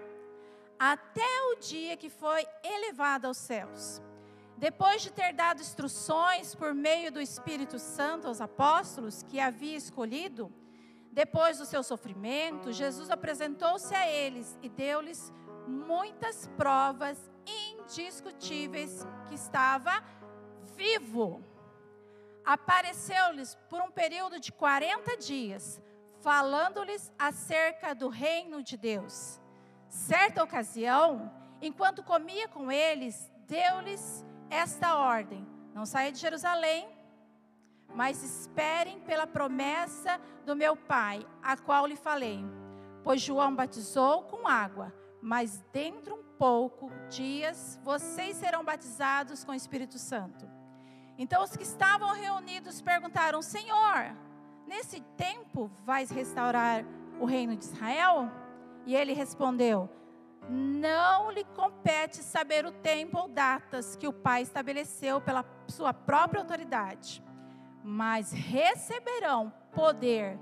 até 0.79 1.27
o 1.51 1.57
dia 1.57 1.97
que 1.97 2.09
foi 2.09 2.47
elevado 2.63 3.27
aos 3.27 3.39
céus. 3.39 4.01
Depois 4.57 5.03
de 5.03 5.13
ter 5.13 5.33
dado 5.33 5.61
instruções 5.61 6.55
por 6.55 6.73
meio 6.73 7.11
do 7.11 7.21
Espírito 7.21 7.77
Santo 7.77 8.29
aos 8.29 8.41
apóstolos 8.41 9.25
que 9.25 9.41
havia 9.41 9.77
escolhido, 9.77 10.49
Depois 11.13 11.59
do 11.59 11.67
seu 11.67 11.83
sofrimento, 11.83 12.73
Jesus 12.73 13.11
apresentou-se 13.11 13.93
a 13.95 14.09
eles 14.09 14.57
e 14.63 14.69
deu-lhes 14.69 15.33
muitas 15.67 16.47
provas 16.57 17.31
indiscutíveis 17.45 19.05
que 19.27 19.35
estava 19.35 20.05
vivo. 20.77 21.50
Apareceu-lhes 22.45 23.55
por 23.69 23.81
um 23.81 23.91
período 23.91 24.41
de 24.41 24.53
40 24.53 25.17
dias, 25.17 25.81
falando-lhes 26.21 27.13
acerca 27.19 27.95
do 27.95 28.09
reino 28.09 28.63
de 28.63 28.77
Deus. 28.77 29.41
Certa 29.89 30.43
ocasião, 30.43 31.33
enquanto 31.61 32.03
comia 32.03 32.49
com 32.49 32.71
eles, 32.71 33.31
deu-lhes 33.47 34.25
esta 34.49 34.97
ordem: 34.97 35.47
Não 35.75 35.85
saia 35.85 36.13
de 36.13 36.19
Jerusalém, 36.19 36.89
mas 37.95 38.23
esperem 38.23 39.01
pela 39.01 39.27
promessa 39.27 40.21
do 40.45 40.55
meu 40.55 40.77
Pai, 40.77 41.27
a 41.43 41.57
qual 41.57 41.87
lhe 41.87 41.97
falei. 41.97 42.45
Pois 43.03 43.21
João 43.21 43.55
batizou 43.55 44.25
com 44.25 44.47
água, 44.47 44.95
mas 45.23 45.63
dentro 45.73 46.15
um 46.15 46.23
pouco 46.39 46.91
dias 47.09 47.79
vocês 47.83 48.37
serão 48.37 48.65
batizados 48.65 49.45
com 49.45 49.53
o 49.53 49.55
Espírito 49.55 49.99
Santo. 49.99 50.60
Então 51.21 51.45
os 51.45 51.55
que 51.55 51.63
estavam 51.63 52.15
reunidos 52.15 52.81
perguntaram: 52.81 53.43
Senhor, 53.43 54.17
nesse 54.67 55.03
tempo 55.19 55.71
vais 55.85 56.11
restaurar 56.11 56.83
o 57.21 57.27
reino 57.27 57.55
de 57.55 57.67
Israel? 57.67 58.33
E 58.87 58.97
ele 58.97 59.13
respondeu: 59.13 59.87
Não 60.49 61.31
lhe 61.31 61.45
compete 61.45 62.23
saber 62.23 62.65
o 62.65 62.73
tempo 62.73 63.19
ou 63.19 63.29
datas 63.29 63.95
que 63.97 64.09
o 64.09 64.15
Pai 64.15 64.41
estabeleceu 64.41 65.21
pela 65.21 65.45
sua 65.69 65.93
própria 65.93 66.41
autoridade, 66.41 67.23
mas 67.85 68.33
receberão 68.33 69.53
poder 69.75 70.39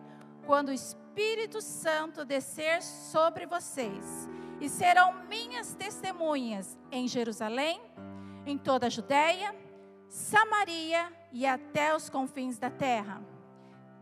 quando 0.47 0.69
o 0.69 0.73
Espírito 0.73 1.61
Santo 1.61 2.25
descer 2.25 2.83
sobre 2.85 3.47
vocês, 3.47 4.29
e 4.61 4.69
serão 4.69 5.25
minhas 5.25 5.75
testemunhas 5.75 6.79
em 6.93 7.09
Jerusalém, 7.09 7.83
em 8.47 8.57
toda 8.57 8.87
a 8.87 8.91
Judéia, 8.91 9.53
Samaria 10.09 11.13
e 11.33 11.47
até 11.47 11.95
os 11.95 12.09
confins 12.09 12.59
da 12.59 12.71
terra. 12.71 13.23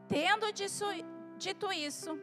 Tendo 0.08 0.46
dito 0.52 1.72
isso, 1.72 2.18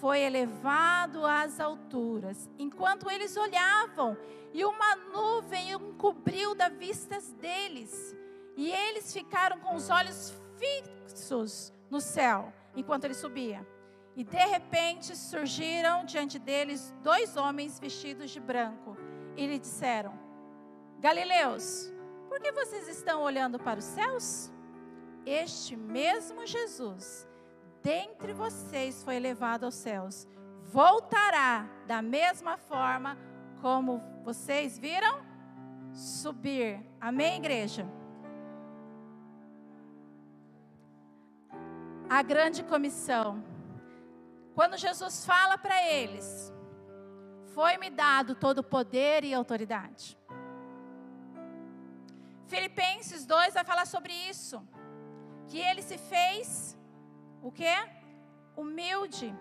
foi 0.00 0.20
elevado 0.20 1.24
às 1.24 1.60
alturas, 1.60 2.50
enquanto 2.58 3.10
eles 3.10 3.36
olhavam, 3.36 4.16
e 4.52 4.64
uma 4.64 4.96
nuvem 4.96 5.72
encobriu 5.72 6.54
da 6.54 6.68
vistas 6.68 7.32
deles, 7.34 8.14
e 8.56 8.70
eles 8.70 9.12
ficaram 9.12 9.60
com 9.60 9.74
os 9.74 9.88
olhos 9.88 10.34
fixos 10.58 11.72
no 11.90 12.00
céu, 12.00 12.52
enquanto 12.74 13.04
ele 13.04 13.14
subia. 13.14 13.66
E 14.14 14.24
de 14.24 14.44
repente 14.44 15.16
surgiram 15.16 16.04
diante 16.04 16.38
deles 16.38 16.92
dois 17.02 17.36
homens 17.36 17.78
vestidos 17.78 18.30
de 18.30 18.40
branco, 18.40 18.96
e 19.36 19.46
lhe 19.46 19.58
disseram: 19.58 20.18
Galileus, 20.98 21.91
por 22.32 22.40
que 22.40 22.50
vocês 22.50 22.88
estão 22.88 23.20
olhando 23.20 23.58
para 23.58 23.78
os 23.78 23.84
céus? 23.84 24.50
Este 25.26 25.76
mesmo 25.76 26.46
Jesus, 26.46 27.28
dentre 27.82 28.32
vocês, 28.32 29.04
foi 29.04 29.16
elevado 29.16 29.66
aos 29.66 29.74
céus. 29.74 30.26
Voltará 30.62 31.68
da 31.86 32.00
mesma 32.00 32.56
forma 32.56 33.18
como 33.60 34.02
vocês 34.24 34.78
viram 34.78 35.20
subir. 35.92 36.82
Amém, 36.98 37.36
igreja? 37.36 37.86
A 42.08 42.22
grande 42.22 42.64
comissão. 42.64 43.44
Quando 44.54 44.78
Jesus 44.78 45.26
fala 45.26 45.58
para 45.58 45.86
eles, 45.86 46.50
foi-me 47.54 47.90
dado 47.90 48.34
todo 48.34 48.60
o 48.60 48.64
poder 48.64 49.22
e 49.22 49.34
autoridade. 49.34 50.21
Filipenses 52.46 53.24
2 53.26 53.54
vai 53.54 53.64
falar 53.64 53.86
sobre 53.86 54.12
isso. 54.12 54.66
Que 55.48 55.58
ele 55.58 55.82
se 55.82 55.98
fez 55.98 56.78
o 57.42 57.50
quê? 57.50 57.74
Humilde. 58.56 59.34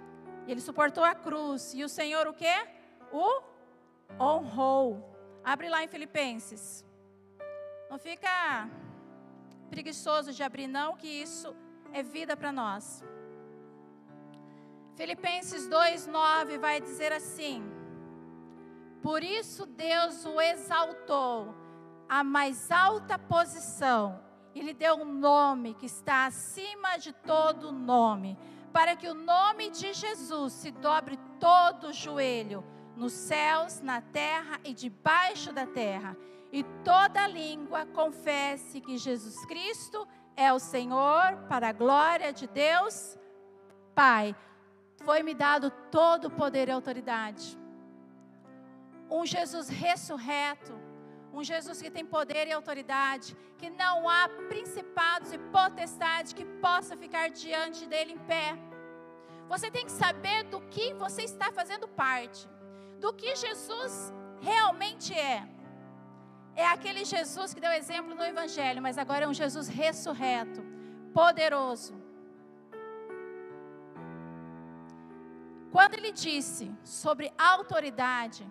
Ele 0.47 0.61
suportou 0.61 1.03
a 1.03 1.13
cruz. 1.13 1.73
E 1.73 1.83
o 1.83 1.89
Senhor 1.89 2.27
o 2.27 2.33
quê? 2.33 2.67
O 3.11 3.43
honrou. 4.19 4.89
Abre 5.43 5.69
lá 5.69 5.83
em 5.83 5.87
Filipenses. 5.87 6.85
Não 7.89 7.97
fica 7.97 8.69
preguiçoso 9.69 10.31
de 10.33 10.43
abrir, 10.43 10.67
não, 10.67 10.95
que 10.95 11.07
isso 11.07 11.55
é 11.93 12.01
vida 12.03 12.35
para 12.35 12.51
nós. 12.51 13.03
Filipenses 14.95 15.67
2,9 15.67 16.59
vai 16.59 16.79
dizer 16.79 17.11
assim: 17.11 17.63
Por 19.01 19.23
isso 19.23 19.65
Deus 19.65 20.25
o 20.25 20.39
exaltou 20.39 21.60
a 22.11 22.25
mais 22.25 22.69
alta 22.69 23.17
posição 23.17 24.19
e 24.53 24.61
lhe 24.61 24.73
deu 24.73 24.95
um 24.95 25.13
nome 25.13 25.73
que 25.75 25.85
está 25.85 26.25
acima 26.25 26.97
de 26.97 27.13
todo 27.13 27.71
nome, 27.71 28.37
para 28.73 28.97
que 28.97 29.07
o 29.07 29.13
nome 29.13 29.69
de 29.69 29.93
Jesus 29.93 30.51
se 30.51 30.71
dobre 30.71 31.17
todo 31.39 31.87
o 31.87 31.93
joelho, 31.93 32.65
nos 32.97 33.13
céus, 33.13 33.79
na 33.79 34.01
terra 34.01 34.59
e 34.65 34.73
debaixo 34.73 35.53
da 35.53 35.65
terra, 35.65 36.17
e 36.51 36.65
toda 36.83 37.25
língua 37.27 37.85
confesse 37.85 38.81
que 38.81 38.97
Jesus 38.97 39.45
Cristo 39.45 40.05
é 40.35 40.51
o 40.51 40.59
Senhor, 40.59 41.37
para 41.47 41.69
a 41.69 41.73
glória 41.73 42.33
de 42.33 42.45
Deus 42.45 43.17
Pai. 43.95 44.35
Foi-me 45.05 45.33
dado 45.33 45.71
todo 45.89 46.25
o 46.25 46.31
poder 46.31 46.67
e 46.67 46.71
autoridade. 46.71 47.57
Um 49.09 49.25
Jesus 49.25 49.69
ressurreto 49.69 50.90
um 51.33 51.43
Jesus 51.43 51.81
que 51.81 51.89
tem 51.89 52.05
poder 52.05 52.47
e 52.47 52.51
autoridade, 52.51 53.35
que 53.57 53.69
não 53.69 54.09
há 54.09 54.27
principados 54.49 55.31
e 55.31 55.37
potestades 55.37 56.33
que 56.33 56.45
possa 56.67 56.97
ficar 56.97 57.29
diante 57.29 57.85
dele 57.85 58.13
em 58.13 58.19
pé. 58.19 58.57
Você 59.47 59.69
tem 59.69 59.85
que 59.85 59.91
saber 59.91 60.43
do 60.45 60.61
que 60.73 60.93
você 60.93 61.23
está 61.23 61.51
fazendo 61.51 61.87
parte, 61.87 62.47
do 62.99 63.13
que 63.13 63.35
Jesus 63.35 64.13
realmente 64.41 65.13
é. 65.13 65.47
É 66.55 66.65
aquele 66.67 67.05
Jesus 67.05 67.53
que 67.53 67.61
deu 67.61 67.71
exemplo 67.71 68.13
no 68.13 68.23
Evangelho, 68.23 68.81
mas 68.81 68.97
agora 68.97 69.25
é 69.25 69.27
um 69.27 69.33
Jesus 69.33 69.67
ressurreto, 69.67 70.61
poderoso. 71.13 71.93
Quando 75.71 75.93
ele 75.93 76.11
disse 76.11 76.69
sobre 76.83 77.31
autoridade, 77.37 78.45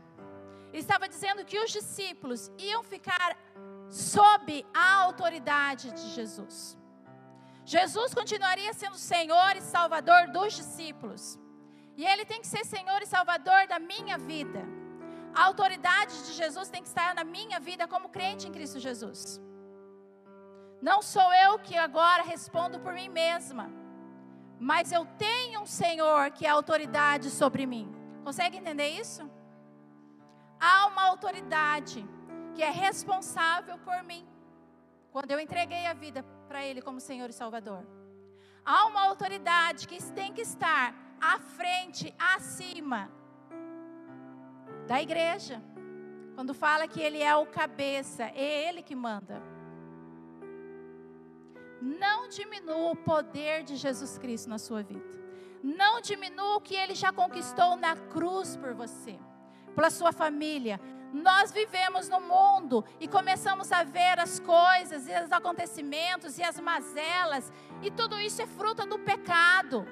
estava 0.78 1.08
dizendo 1.08 1.44
que 1.44 1.58
os 1.58 1.70
discípulos 1.70 2.50
iam 2.58 2.82
ficar 2.82 3.36
sob 3.88 4.64
a 4.72 4.94
autoridade 4.94 5.90
de 5.92 6.10
Jesus. 6.10 6.78
Jesus 7.64 8.14
continuaria 8.14 8.72
sendo 8.72 8.96
Senhor 8.96 9.56
e 9.56 9.60
Salvador 9.60 10.28
dos 10.28 10.54
discípulos. 10.54 11.38
E 11.96 12.04
Ele 12.04 12.24
tem 12.24 12.40
que 12.40 12.46
ser 12.46 12.64
Senhor 12.64 13.02
e 13.02 13.06
Salvador 13.06 13.66
da 13.68 13.78
minha 13.78 14.16
vida. 14.16 14.64
A 15.34 15.44
autoridade 15.44 16.26
de 16.26 16.32
Jesus 16.32 16.68
tem 16.68 16.82
que 16.82 16.88
estar 16.88 17.14
na 17.14 17.24
minha 17.24 17.60
vida 17.60 17.86
como 17.86 18.08
crente 18.08 18.48
em 18.48 18.52
Cristo 18.52 18.80
Jesus. 18.80 19.40
Não 20.80 21.02
sou 21.02 21.32
eu 21.34 21.58
que 21.58 21.76
agora 21.76 22.22
respondo 22.22 22.80
por 22.80 22.92
mim 22.92 23.08
mesma, 23.08 23.70
mas 24.58 24.92
eu 24.92 25.04
tenho 25.18 25.60
um 25.60 25.66
Senhor 25.66 26.30
que 26.30 26.46
é 26.46 26.48
autoridade 26.48 27.30
sobre 27.30 27.66
mim. 27.66 27.94
Consegue 28.24 28.56
entender 28.56 28.88
isso? 28.88 29.30
Há 30.60 30.86
uma 30.86 31.02
autoridade 31.04 32.06
que 32.54 32.62
é 32.62 32.70
responsável 32.70 33.78
por 33.78 34.02
mim. 34.04 34.28
Quando 35.10 35.30
eu 35.30 35.40
entreguei 35.40 35.86
a 35.86 35.94
vida 35.94 36.22
para 36.46 36.64
Ele 36.64 36.82
como 36.82 37.00
Senhor 37.00 37.30
e 37.30 37.32
Salvador. 37.32 37.84
Há 38.64 38.86
uma 38.86 39.02
autoridade 39.02 39.88
que 39.88 39.98
tem 40.12 40.32
que 40.32 40.42
estar 40.42 40.94
à 41.20 41.38
frente, 41.38 42.14
acima 42.18 43.10
da 44.86 45.00
igreja. 45.00 45.62
Quando 46.34 46.52
fala 46.52 46.86
que 46.86 47.00
Ele 47.00 47.22
é 47.22 47.34
o 47.34 47.46
cabeça, 47.46 48.24
é 48.24 48.68
Ele 48.68 48.82
que 48.82 48.94
manda. 48.94 49.42
Não 51.80 52.28
diminua 52.28 52.92
o 52.92 52.96
poder 52.96 53.62
de 53.62 53.76
Jesus 53.76 54.18
Cristo 54.18 54.50
na 54.50 54.58
sua 54.58 54.82
vida. 54.82 55.18
Não 55.62 56.00
diminua 56.00 56.56
o 56.56 56.60
que 56.60 56.74
Ele 56.74 56.94
já 56.94 57.10
conquistou 57.10 57.76
na 57.76 57.96
cruz 57.96 58.56
por 58.56 58.74
você 58.74 59.18
pela 59.74 59.90
sua 59.90 60.12
família. 60.12 60.80
Nós 61.12 61.50
vivemos 61.50 62.08
no 62.08 62.20
mundo 62.20 62.84
e 63.00 63.08
começamos 63.08 63.72
a 63.72 63.82
ver 63.82 64.18
as 64.20 64.38
coisas 64.38 65.08
e 65.08 65.12
os 65.24 65.32
acontecimentos 65.32 66.38
e 66.38 66.42
as 66.42 66.60
mazelas, 66.60 67.52
e 67.82 67.90
tudo 67.90 68.18
isso 68.20 68.40
é 68.42 68.46
fruto 68.46 68.86
do 68.86 68.98
pecado. 68.98 69.86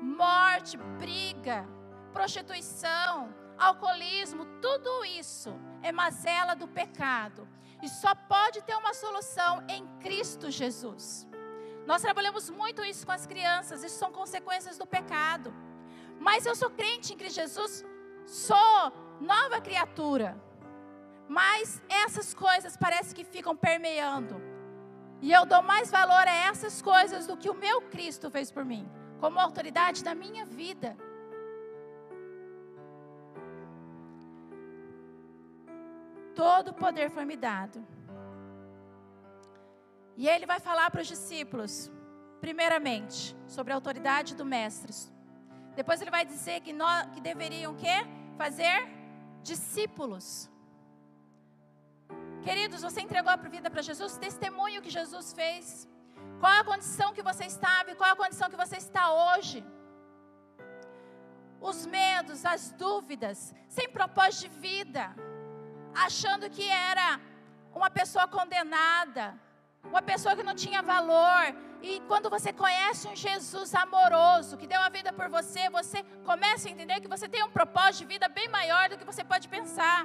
Morte, 0.00 0.78
briga, 0.98 1.66
prostituição, 2.12 3.34
alcoolismo, 3.58 4.46
tudo 4.62 5.04
isso 5.04 5.54
é 5.82 5.92
mazela 5.92 6.54
do 6.54 6.66
pecado. 6.66 7.46
E 7.82 7.88
só 7.88 8.14
pode 8.14 8.62
ter 8.62 8.74
uma 8.74 8.94
solução 8.94 9.62
em 9.68 9.86
Cristo 10.00 10.50
Jesus. 10.50 11.28
Nós 11.86 12.02
trabalhamos 12.02 12.48
muito 12.48 12.82
isso 12.82 13.04
com 13.06 13.12
as 13.12 13.26
crianças, 13.26 13.84
isso 13.84 13.98
são 13.98 14.10
consequências 14.10 14.78
do 14.78 14.86
pecado. 14.86 15.52
Mas 16.18 16.46
eu 16.46 16.56
sou 16.56 16.70
crente 16.70 17.12
em 17.12 17.16
Cristo 17.16 17.36
Jesus, 17.36 17.84
sou 18.26 18.92
nova 19.20 19.60
criatura. 19.60 20.36
Mas 21.28 21.82
essas 21.88 22.34
coisas 22.34 22.76
parece 22.76 23.14
que 23.14 23.24
ficam 23.24 23.56
permeando. 23.56 24.40
E 25.20 25.32
eu 25.32 25.46
dou 25.46 25.62
mais 25.62 25.90
valor 25.90 26.28
a 26.28 26.48
essas 26.48 26.82
coisas 26.82 27.26
do 27.26 27.36
que 27.36 27.48
o 27.48 27.54
meu 27.54 27.82
Cristo 27.82 28.30
fez 28.30 28.50
por 28.50 28.64
mim, 28.64 28.88
como 29.18 29.40
autoridade 29.40 30.04
da 30.04 30.14
minha 30.14 30.44
vida. 30.44 30.96
Todo 36.34 36.68
o 36.68 36.74
poder 36.74 37.10
foi 37.10 37.24
me 37.24 37.34
dado. 37.34 37.84
E 40.16 40.28
ele 40.28 40.46
vai 40.46 40.60
falar 40.60 40.90
para 40.90 41.00
os 41.00 41.06
discípulos, 41.06 41.90
primeiramente, 42.40 43.36
sobre 43.46 43.72
a 43.72 43.76
autoridade 43.76 44.34
do 44.34 44.44
mestre. 44.44 44.92
Depois 45.74 46.00
ele 46.00 46.10
vai 46.10 46.24
dizer 46.24 46.60
que, 46.60 46.72
nós, 46.72 47.06
que 47.10 47.20
deveriam 47.20 47.74
quê? 47.74 48.06
Fazer 48.42 48.78
discípulos. 49.50 50.26
Queridos, 52.46 52.80
você 52.86 53.00
entregou 53.00 53.32
a 53.32 53.36
vida 53.36 53.68
para 53.70 53.82
Jesus, 53.90 54.18
testemunho 54.26 54.82
que 54.84 54.90
Jesus 54.98 55.32
fez. 55.32 55.88
Qual 56.40 56.52
a 56.60 56.64
condição 56.70 57.14
que 57.16 57.22
você 57.30 57.44
estava 57.54 57.90
e 57.90 57.96
qual 58.00 58.10
a 58.12 58.20
condição 58.24 58.50
que 58.52 58.62
você 58.64 58.76
está 58.76 59.04
hoje? 59.24 59.64
Os 61.60 61.78
medos, 61.86 62.44
as 62.54 62.70
dúvidas, 62.84 63.54
sem 63.76 63.88
propósito 63.88 64.42
de 64.42 64.60
vida, 64.68 65.04
achando 66.06 66.50
que 66.56 66.68
era 66.68 67.08
uma 67.74 67.90
pessoa 67.90 68.26
condenada, 68.28 69.24
uma 69.92 70.02
pessoa 70.02 70.36
que 70.36 70.48
não 70.48 70.54
tinha 70.54 70.82
valor. 70.82 71.42
E 71.88 72.00
quando 72.08 72.28
você 72.28 72.52
conhece 72.52 73.06
um 73.06 73.14
Jesus 73.14 73.72
amoroso, 73.72 74.56
que 74.56 74.66
deu 74.66 74.80
a 74.80 74.88
vida 74.88 75.12
por 75.12 75.28
você, 75.28 75.70
você 75.70 76.02
começa 76.24 76.66
a 76.66 76.72
entender 76.72 77.00
que 77.00 77.06
você 77.14 77.28
tem 77.28 77.44
um 77.44 77.50
propósito 77.58 78.00
de 78.00 78.06
vida 78.06 78.28
bem 78.28 78.48
maior 78.48 78.88
do 78.88 78.98
que 78.98 79.04
você 79.04 79.22
pode 79.22 79.46
pensar. 79.48 80.04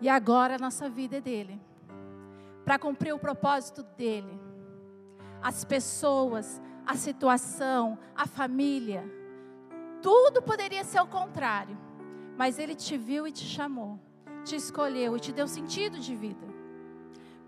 E 0.00 0.08
agora 0.08 0.54
a 0.54 0.58
nossa 0.58 0.88
vida 0.88 1.16
é 1.16 1.20
dele. 1.20 1.60
Para 2.64 2.78
cumprir 2.78 3.12
o 3.12 3.18
propósito 3.18 3.82
dele. 3.82 4.40
As 5.42 5.64
pessoas, 5.64 6.62
a 6.86 6.94
situação, 6.94 7.98
a 8.14 8.28
família. 8.28 9.02
Tudo 10.00 10.40
poderia 10.40 10.84
ser 10.84 11.00
o 11.00 11.06
contrário. 11.08 11.76
Mas 12.36 12.58
ele 12.58 12.74
te 12.74 12.96
viu 12.96 13.26
e 13.26 13.32
te 13.32 13.44
chamou. 13.44 13.98
Te 14.44 14.56
escolheu 14.56 15.16
e 15.16 15.20
te 15.20 15.32
deu 15.32 15.46
sentido 15.46 15.98
de 15.98 16.14
vida. 16.16 16.46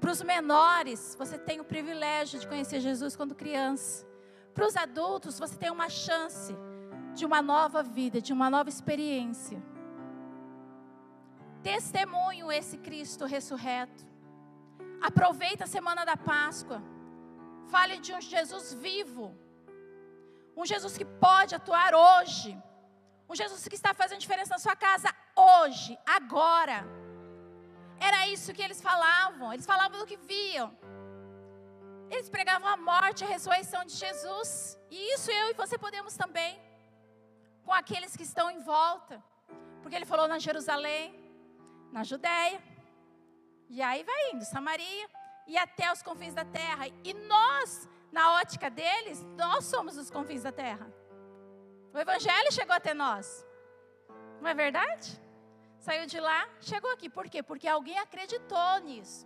Para 0.01 0.13
os 0.13 0.23
menores, 0.23 1.17
você 1.19 1.39
tem 1.39 1.61
o 1.61 1.65
privilégio 1.65 2.39
de 2.39 2.47
conhecer 2.47 2.81
Jesus 2.81 3.17
quando 3.17 3.35
criança. 3.35 4.07
Para 4.53 4.67
os 4.67 4.77
adultos, 4.77 5.39
você 5.39 5.57
tem 5.57 5.71
uma 5.71 5.89
chance 5.89 6.55
de 7.15 7.25
uma 7.25 7.41
nova 7.41 7.83
vida, 7.83 8.21
de 8.21 8.33
uma 8.33 8.49
nova 8.49 8.69
experiência 8.69 9.61
testemunho 11.65 12.53
esse 12.53 12.77
Cristo 12.87 13.25
ressurreto. 13.25 14.03
Aproveita 15.01 15.65
a 15.65 15.73
semana 15.77 16.05
da 16.05 16.17
Páscoa. 16.17 16.81
Fale 17.73 17.97
de 17.99 18.13
um 18.13 18.21
Jesus 18.21 18.75
vivo. 18.75 19.35
Um 20.55 20.67
Jesus 20.73 20.95
que 20.99 21.07
pode 21.27 21.55
atuar 21.55 21.93
hoje. 21.95 22.51
Um 23.29 23.35
Jesus 23.35 23.67
que 23.67 23.75
está 23.75 23.93
fazendo 23.95 24.21
diferença 24.21 24.55
na 24.55 24.59
sua 24.59 24.77
casa 24.77 25.15
hoje, 25.35 25.99
agora. 26.07 26.85
Era 27.99 28.27
isso 28.29 28.53
que 28.53 28.63
eles 28.63 28.81
falavam. 28.81 29.53
Eles 29.53 29.67
falavam 29.67 29.99
do 29.99 30.07
que 30.07 30.17
viam. 30.17 30.77
Eles 32.11 32.29
pregavam 32.29 32.69
a 32.69 32.77
morte, 32.77 33.25
a 33.25 33.27
ressurreição 33.27 33.85
de 33.85 33.95
Jesus. 33.95 34.79
E 34.91 35.15
isso 35.15 35.31
eu 35.31 35.51
e 35.51 35.55
você 35.55 35.79
podemos 35.79 36.15
também. 36.17 36.61
Com 37.65 37.73
aqueles 37.73 38.15
que 38.17 38.23
estão 38.23 38.51
em 38.51 38.61
volta. 38.61 39.23
Porque 39.83 39.97
ele 39.97 40.07
falou 40.07 40.29
na 40.29 40.39
Jerusalém, 40.39 41.15
na 41.91 42.05
Judéia. 42.05 42.63
E 43.71 43.81
aí 43.81 44.05
vai 44.05 44.31
indo, 44.33 44.45
Samaria 44.45 45.09
e 45.47 45.57
até 45.57 45.93
os 45.93 46.03
confins 46.03 46.35
da 46.35 46.45
terra. 46.45 46.87
E 47.03 47.15
nós, 47.15 47.89
na 48.13 48.35
ótica 48.35 48.71
deles, 48.71 49.23
nós 49.37 49.65
somos 49.65 49.97
os 49.97 50.11
confins 50.11 50.43
da 50.43 50.53
terra. 50.53 50.87
O 51.95 51.99
evangelho 52.05 52.51
chegou 52.59 52.75
até 52.75 52.93
nós. 52.93 53.27
Não 54.41 54.49
é 54.51 54.55
verdade? 54.63 55.09
Saiu 55.79 56.07
de 56.13 56.19
lá, 56.29 56.41
chegou 56.61 56.91
aqui. 56.93 57.09
Por 57.09 57.27
quê? 57.33 57.41
Porque 57.51 57.69
alguém 57.69 57.99
acreditou 58.01 58.73
nisso. 58.89 59.25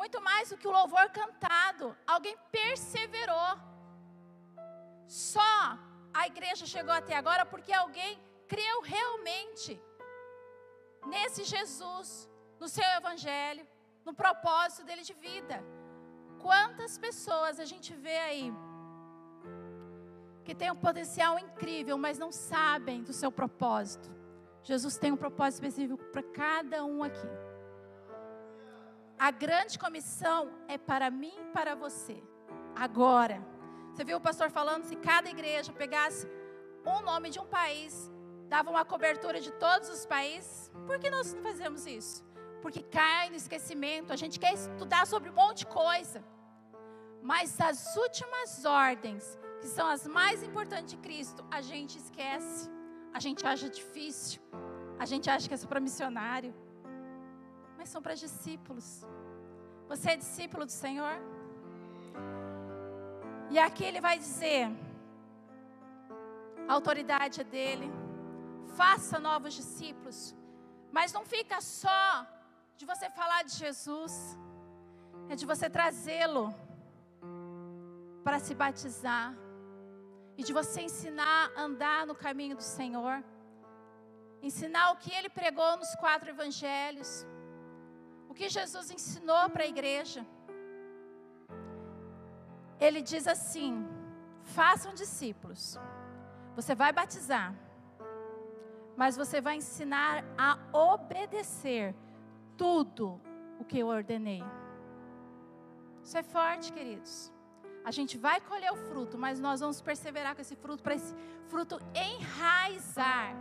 Muito 0.00 0.18
mais 0.28 0.48
do 0.50 0.58
que 0.60 0.66
o 0.66 0.76
louvor 0.78 1.06
cantado, 1.10 1.96
alguém 2.14 2.36
perseverou. 2.50 3.50
Só 5.06 5.78
a 6.20 6.26
igreja 6.26 6.66
chegou 6.66 6.92
até 6.92 7.14
agora 7.16 7.44
porque 7.52 7.72
alguém 7.72 8.12
creu 8.48 8.76
realmente 8.82 9.80
nesse 11.06 11.44
Jesus, 11.44 12.28
no 12.58 12.68
seu 12.76 12.88
evangelho, 13.00 13.64
no 14.04 14.12
propósito 14.22 14.84
dele 14.84 15.02
de 15.10 15.14
vida. 15.14 15.58
Quantas 16.46 16.98
pessoas 16.98 17.60
a 17.60 17.64
gente 17.72 17.94
vê 17.94 18.18
aí 18.30 18.46
que 20.48 20.54
tem 20.54 20.70
um 20.70 20.76
potencial 20.76 21.38
incrível, 21.38 21.98
mas 21.98 22.18
não 22.18 22.32
sabem 22.32 23.02
do 23.02 23.12
seu 23.12 23.30
propósito. 23.30 24.10
Jesus 24.62 24.96
tem 24.96 25.12
um 25.12 25.16
propósito 25.16 25.62
específico 25.62 26.02
para 26.04 26.22
cada 26.22 26.86
um 26.86 27.02
aqui. 27.02 27.28
A 29.18 29.30
grande 29.30 29.78
comissão 29.78 30.50
é 30.66 30.78
para 30.78 31.10
mim 31.10 31.34
e 31.38 31.52
para 31.52 31.74
você. 31.74 32.16
Agora. 32.74 33.46
Você 33.92 34.04
viu 34.04 34.16
o 34.16 34.20
pastor 34.20 34.50
falando 34.50 34.84
se 34.84 34.96
cada 34.96 35.28
igreja 35.28 35.70
pegasse 35.70 36.26
um 36.86 37.02
nome 37.02 37.28
de 37.28 37.38
um 37.38 37.46
país 37.46 38.10
dava 38.48 38.70
uma 38.70 38.84
cobertura 38.84 39.38
de 39.40 39.52
todos 39.52 39.90
os 39.90 40.06
países. 40.06 40.70
Por 40.86 40.98
que 40.98 41.10
nós 41.10 41.34
não 41.34 41.42
fazemos 41.42 41.86
isso? 41.86 42.24
Porque 42.62 42.82
cai 42.82 43.28
no 43.28 43.36
esquecimento, 43.36 44.12
a 44.12 44.16
gente 44.16 44.40
quer 44.40 44.54
estudar 44.54 45.06
sobre 45.06 45.28
um 45.28 45.34
monte 45.34 45.58
de 45.58 45.66
coisa. 45.66 46.24
Mas 47.22 47.60
as 47.60 47.94
últimas 47.96 48.64
ordens, 48.64 49.38
que 49.60 49.68
são 49.76 49.86
as 49.86 50.06
mais 50.06 50.42
importantes 50.42 50.90
de 50.94 50.98
Cristo, 51.06 51.44
a 51.50 51.60
gente 51.60 51.98
esquece. 51.98 52.70
A 53.12 53.20
gente 53.20 53.46
acha 53.46 53.68
difícil. 53.68 54.40
A 54.98 55.06
gente 55.10 55.28
acha 55.30 55.48
que 55.48 55.54
é 55.54 55.58
para 55.58 55.80
missionário. 55.80 56.54
Mas 57.76 57.88
são 57.88 58.02
para 58.02 58.14
discípulos. 58.14 58.88
Você 59.88 60.10
é 60.10 60.16
discípulo 60.16 60.64
do 60.64 60.72
Senhor? 60.84 61.16
E 63.50 63.58
aqui 63.58 63.84
ele 63.84 64.00
vai 64.00 64.18
dizer: 64.18 64.68
a 66.68 66.72
autoridade 66.72 67.40
é 67.40 67.44
dele 67.44 67.88
faça 68.78 69.18
novos 69.18 69.52
discípulos. 69.60 70.18
Mas 70.96 71.12
não 71.16 71.24
fica 71.34 71.60
só 71.60 72.26
de 72.78 72.84
você 72.90 73.06
falar 73.10 73.42
de 73.48 73.54
Jesus, 73.62 74.14
é 75.28 75.34
de 75.40 75.44
você 75.44 75.68
trazê-lo 75.68 76.54
para 78.24 78.38
se 78.38 78.54
batizar 78.54 79.34
e 80.38 80.42
de 80.42 80.52
você 80.52 80.80
ensinar 80.88 81.50
a 81.54 81.62
andar 81.62 82.06
no 82.06 82.14
caminho 82.14 82.56
do 82.56 82.62
Senhor, 82.62 83.22
ensinar 84.40 84.92
o 84.92 84.96
que 84.96 85.12
ele 85.12 85.28
pregou 85.28 85.76
nos 85.76 85.94
quatro 85.96 86.30
evangelhos, 86.30 87.26
o 88.30 88.34
que 88.34 88.48
Jesus 88.48 88.90
ensinou 88.90 89.50
para 89.50 89.64
a 89.64 89.72
igreja. 89.74 90.24
Ele 92.80 93.02
diz 93.02 93.26
assim: 93.26 93.86
façam 94.58 94.94
discípulos, 94.94 95.76
você 96.54 96.74
vai 96.74 96.92
batizar 96.92 97.52
mas 98.98 99.16
você 99.16 99.40
vai 99.40 99.54
ensinar 99.54 100.24
a 100.36 100.58
obedecer 100.76 101.94
tudo 102.56 103.20
o 103.60 103.64
que 103.64 103.78
eu 103.78 103.86
ordenei. 103.86 104.42
Isso 106.02 106.18
é 106.18 106.22
forte, 106.24 106.72
queridos. 106.72 107.32
A 107.88 107.90
gente 107.90 108.18
vai 108.18 108.38
colher 108.38 108.70
o 108.70 108.76
fruto, 108.76 109.16
mas 109.16 109.40
nós 109.40 109.60
vamos 109.60 109.80
perseverar 109.80 110.34
com 110.34 110.42
esse 110.42 110.54
fruto, 110.54 110.82
para 110.82 110.94
esse 110.94 111.14
fruto 111.48 111.80
enraizar, 111.94 113.34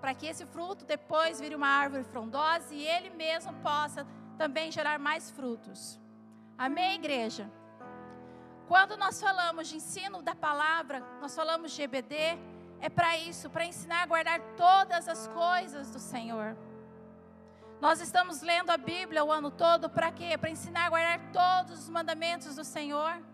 para 0.00 0.14
que 0.14 0.26
esse 0.26 0.46
fruto 0.46 0.86
depois 0.86 1.38
vire 1.38 1.54
uma 1.54 1.68
árvore 1.68 2.02
frondosa 2.02 2.72
e 2.72 2.82
ele 2.82 3.10
mesmo 3.10 3.52
possa 3.60 4.06
também 4.38 4.72
gerar 4.72 4.98
mais 4.98 5.30
frutos. 5.30 6.00
Amém, 6.56 6.94
igreja? 6.94 7.46
Quando 8.66 8.96
nós 8.96 9.20
falamos 9.20 9.68
de 9.68 9.76
ensino 9.76 10.22
da 10.22 10.34
palavra, 10.34 11.00
nós 11.20 11.36
falamos 11.36 11.70
de 11.72 11.82
EBD, 11.82 12.38
é 12.80 12.88
para 12.88 13.18
isso, 13.18 13.50
para 13.50 13.66
ensinar 13.66 14.04
a 14.04 14.06
guardar 14.06 14.40
todas 14.56 15.10
as 15.10 15.28
coisas 15.28 15.90
do 15.90 15.98
Senhor. 15.98 16.56
Nós 17.82 18.00
estamos 18.00 18.40
lendo 18.40 18.70
a 18.70 18.78
Bíblia 18.78 19.22
o 19.22 19.30
ano 19.30 19.50
todo 19.50 19.90
para 19.90 20.10
quê? 20.10 20.38
Para 20.38 20.48
ensinar 20.48 20.86
a 20.86 20.88
guardar 20.88 21.20
todos 21.34 21.80
os 21.80 21.88
mandamentos 21.90 22.56
do 22.56 22.64
Senhor. 22.64 23.33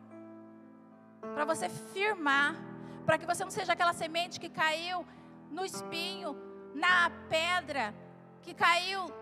Para 1.21 1.45
você 1.45 1.69
firmar, 1.69 2.57
para 3.05 3.19
que 3.19 3.27
você 3.27 3.45
não 3.45 3.51
seja 3.51 3.73
aquela 3.73 3.93
semente 3.93 4.41
que 4.41 4.49
caiu 4.49 5.07
no 5.51 5.65
espinho, 5.65 6.37
na 6.75 7.11
pedra 7.29 7.95
que 8.43 8.55
caiu 8.55 9.13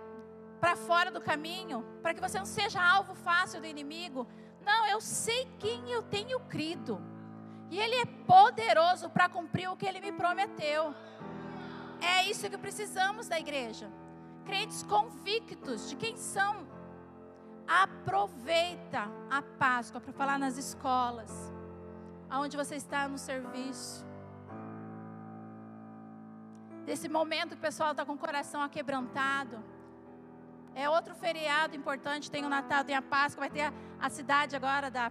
para 0.61 0.77
fora 0.77 1.11
do 1.11 1.21
caminho, 1.21 1.85
para 2.03 2.15
que 2.15 2.21
você 2.21 2.39
não 2.39 2.47
seja 2.47 2.83
alvo 2.83 3.15
fácil 3.15 3.61
do 3.61 3.67
inimigo. 3.67 4.27
Não, 4.65 4.87
eu 4.87 5.01
sei 5.01 5.49
quem 5.59 5.91
eu 5.91 6.03
tenho 6.03 6.41
crido. 6.41 7.01
E 7.71 7.79
Ele 7.79 7.97
é 7.97 8.05
poderoso 8.05 9.11
para 9.11 9.29
cumprir 9.29 9.69
o 9.69 9.77
que 9.77 9.87
Ele 9.87 10.01
me 10.01 10.13
prometeu. 10.13 10.95
É 12.01 12.25
isso 12.25 12.49
que 12.49 12.59
precisamos 12.59 13.29
da 13.29 13.39
igreja. 13.39 13.91
Crentes 14.45 14.83
convictos 14.83 15.89
de 15.89 15.97
quem 15.97 16.17
são. 16.17 16.67
Aproveita 17.67 19.09
a 19.31 19.43
Páscoa 19.43 20.01
para 20.01 20.13
falar 20.13 20.39
nas 20.39 20.57
escolas, 20.57 21.53
aonde 22.31 22.57
você 22.57 22.77
está 22.77 23.09
no 23.09 23.19
serviço. 23.19 24.07
Desse 26.85 27.09
momento 27.09 27.53
o 27.53 27.57
pessoal 27.59 27.91
está 27.91 28.05
com 28.05 28.15
o 28.15 28.19
coração 28.19 28.63
aquebrantado. 28.63 29.63
É 30.75 30.89
outro 30.89 31.15
feriado 31.15 31.77
importante, 31.77 32.31
tem 32.31 32.45
o 32.45 32.49
Natal, 32.49 32.85
tem 32.85 32.97
a 32.97 33.03
Páscoa, 33.03 33.41
vai 33.41 33.51
ter 33.51 33.63
a, 33.63 33.73
a 34.01 34.09
cidade 34.09 34.55
agora 34.57 34.91
da. 34.91 35.11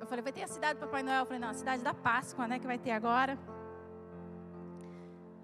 Eu 0.00 0.06
falei, 0.06 0.22
vai 0.22 0.32
ter 0.32 0.42
a 0.42 0.48
cidade 0.48 0.78
do 0.78 0.86
Papai 0.86 1.02
Noel. 1.02 1.20
Eu 1.20 1.26
falei, 1.26 1.40
não, 1.40 1.50
a 1.50 1.54
cidade 1.54 1.82
da 1.82 1.94
Páscoa, 1.94 2.48
né, 2.48 2.58
que 2.58 2.66
vai 2.66 2.78
ter 2.78 2.90
agora. 2.90 3.38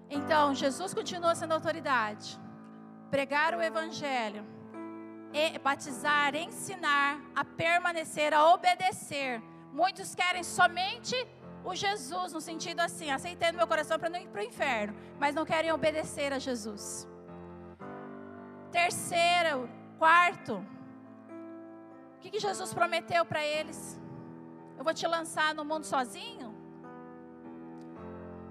Então, 0.09 0.53
Jesus 0.53 0.93
continua 0.93 1.33
sendo 1.35 1.53
autoridade. 1.53 2.37
Pregar 3.09 3.55
o 3.55 3.61
Evangelho, 3.61 4.43
batizar, 5.63 6.35
ensinar, 6.35 7.21
a 7.33 7.45
permanecer, 7.45 8.33
a 8.33 8.53
obedecer. 8.53 9.41
Muitos 9.71 10.13
querem 10.13 10.43
somente 10.43 11.15
o 11.63 11.75
Jesus, 11.75 12.33
no 12.33 12.41
sentido 12.41 12.79
assim, 12.79 13.11
aceitei 13.11 13.51
no 13.51 13.57
meu 13.57 13.67
coração 13.67 13.97
para 13.97 14.09
não 14.09 14.19
ir 14.19 14.27
para 14.27 14.41
o 14.41 14.43
inferno, 14.43 14.95
mas 15.19 15.35
não 15.35 15.45
querem 15.45 15.71
obedecer 15.71 16.33
a 16.33 16.39
Jesus. 16.39 17.07
Terceiro, 18.71 19.69
quarto, 19.97 20.65
o 22.15 22.19
que, 22.19 22.31
que 22.31 22.39
Jesus 22.39 22.73
prometeu 22.73 23.23
para 23.25 23.43
eles? 23.45 23.99
Eu 24.77 24.83
vou 24.83 24.93
te 24.93 25.05
lançar 25.07 25.53
no 25.53 25.63
mundo 25.63 25.85
sozinho? 25.85 26.55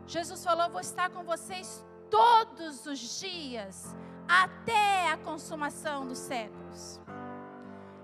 Jesus 0.07 0.45
falou: 0.45 0.71
Vou 0.71 0.81
estar 0.81 1.11
com 1.11 1.23
vocês 1.25 1.85
todos 2.11 2.87
os 2.87 3.21
dias, 3.21 3.97
até 4.29 5.11
a 5.11 5.17
consumação 5.17 6.07
dos 6.07 6.19
séculos. 6.19 7.01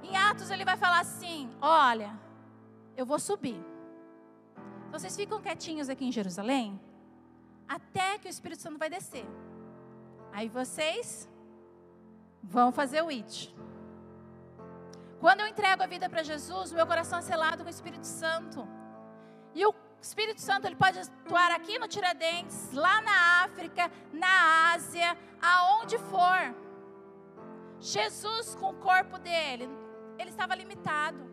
Em 0.03 0.17
Atos, 0.17 0.51
ele 0.51 0.65
vai 0.65 0.77
falar 0.77 1.01
assim: 1.01 1.51
Olha, 1.61 2.19
eu 2.97 3.05
vou 3.05 3.19
subir. 3.19 3.61
Então, 4.87 4.99
vocês 4.99 5.17
ficam 5.17 5.41
quietinhos 5.41 5.89
aqui 5.89 6.05
em 6.05 6.13
Jerusalém, 6.13 6.81
até 7.69 8.19
que 8.19 8.29
o 8.29 8.31
Espírito 8.31 8.63
Santo 8.63 8.79
vai 8.79 8.89
descer. 8.89 9.27
Aí 10.33 10.49
vocês 10.49 11.29
vão 12.43 12.71
fazer 12.73 13.03
o 13.03 13.11
IT. 13.11 13.55
Quando 15.21 15.41
eu 15.41 15.47
entrego 15.47 15.83
a 15.83 15.87
vida 15.87 16.09
para 16.09 16.23
Jesus, 16.23 16.73
meu 16.73 16.87
coração 16.87 17.19
é 17.19 17.23
selado 17.23 17.63
com 17.63 17.69
o 17.69 17.71
Espírito 17.71 18.07
Santo. 18.07 18.67
E 19.55 19.65
o 19.67 19.75
Espírito 20.01 20.41
Santo 20.41 20.67
ele 20.67 20.77
pode 20.77 20.99
atuar 20.99 21.51
aqui 21.51 21.79
no 21.79 21.89
Tiradentes, 21.89 22.73
lá 22.73 23.01
na 23.01 23.45
África, 23.45 23.91
na 24.13 24.73
Ásia, 24.75 25.17
aonde 25.41 25.99
for. 25.99 26.55
Jesus, 27.81 28.55
com 28.55 28.71
o 28.71 28.75
corpo 28.75 29.19
dele, 29.19 29.69
ele 30.19 30.31
estava 30.31 30.55
limitado. 30.55 31.26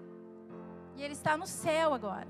E 0.96 1.02
ele 1.04 1.14
está 1.14 1.38
no 1.38 1.48
céu 1.48 1.94
agora. 1.94 2.28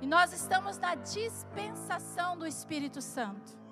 E 0.00 0.06
nós 0.06 0.32
estamos 0.32 0.78
na 0.78 0.94
dispensação 0.94 2.36
do 2.36 2.46
Espírito 2.46 3.00
Santo 3.00 3.64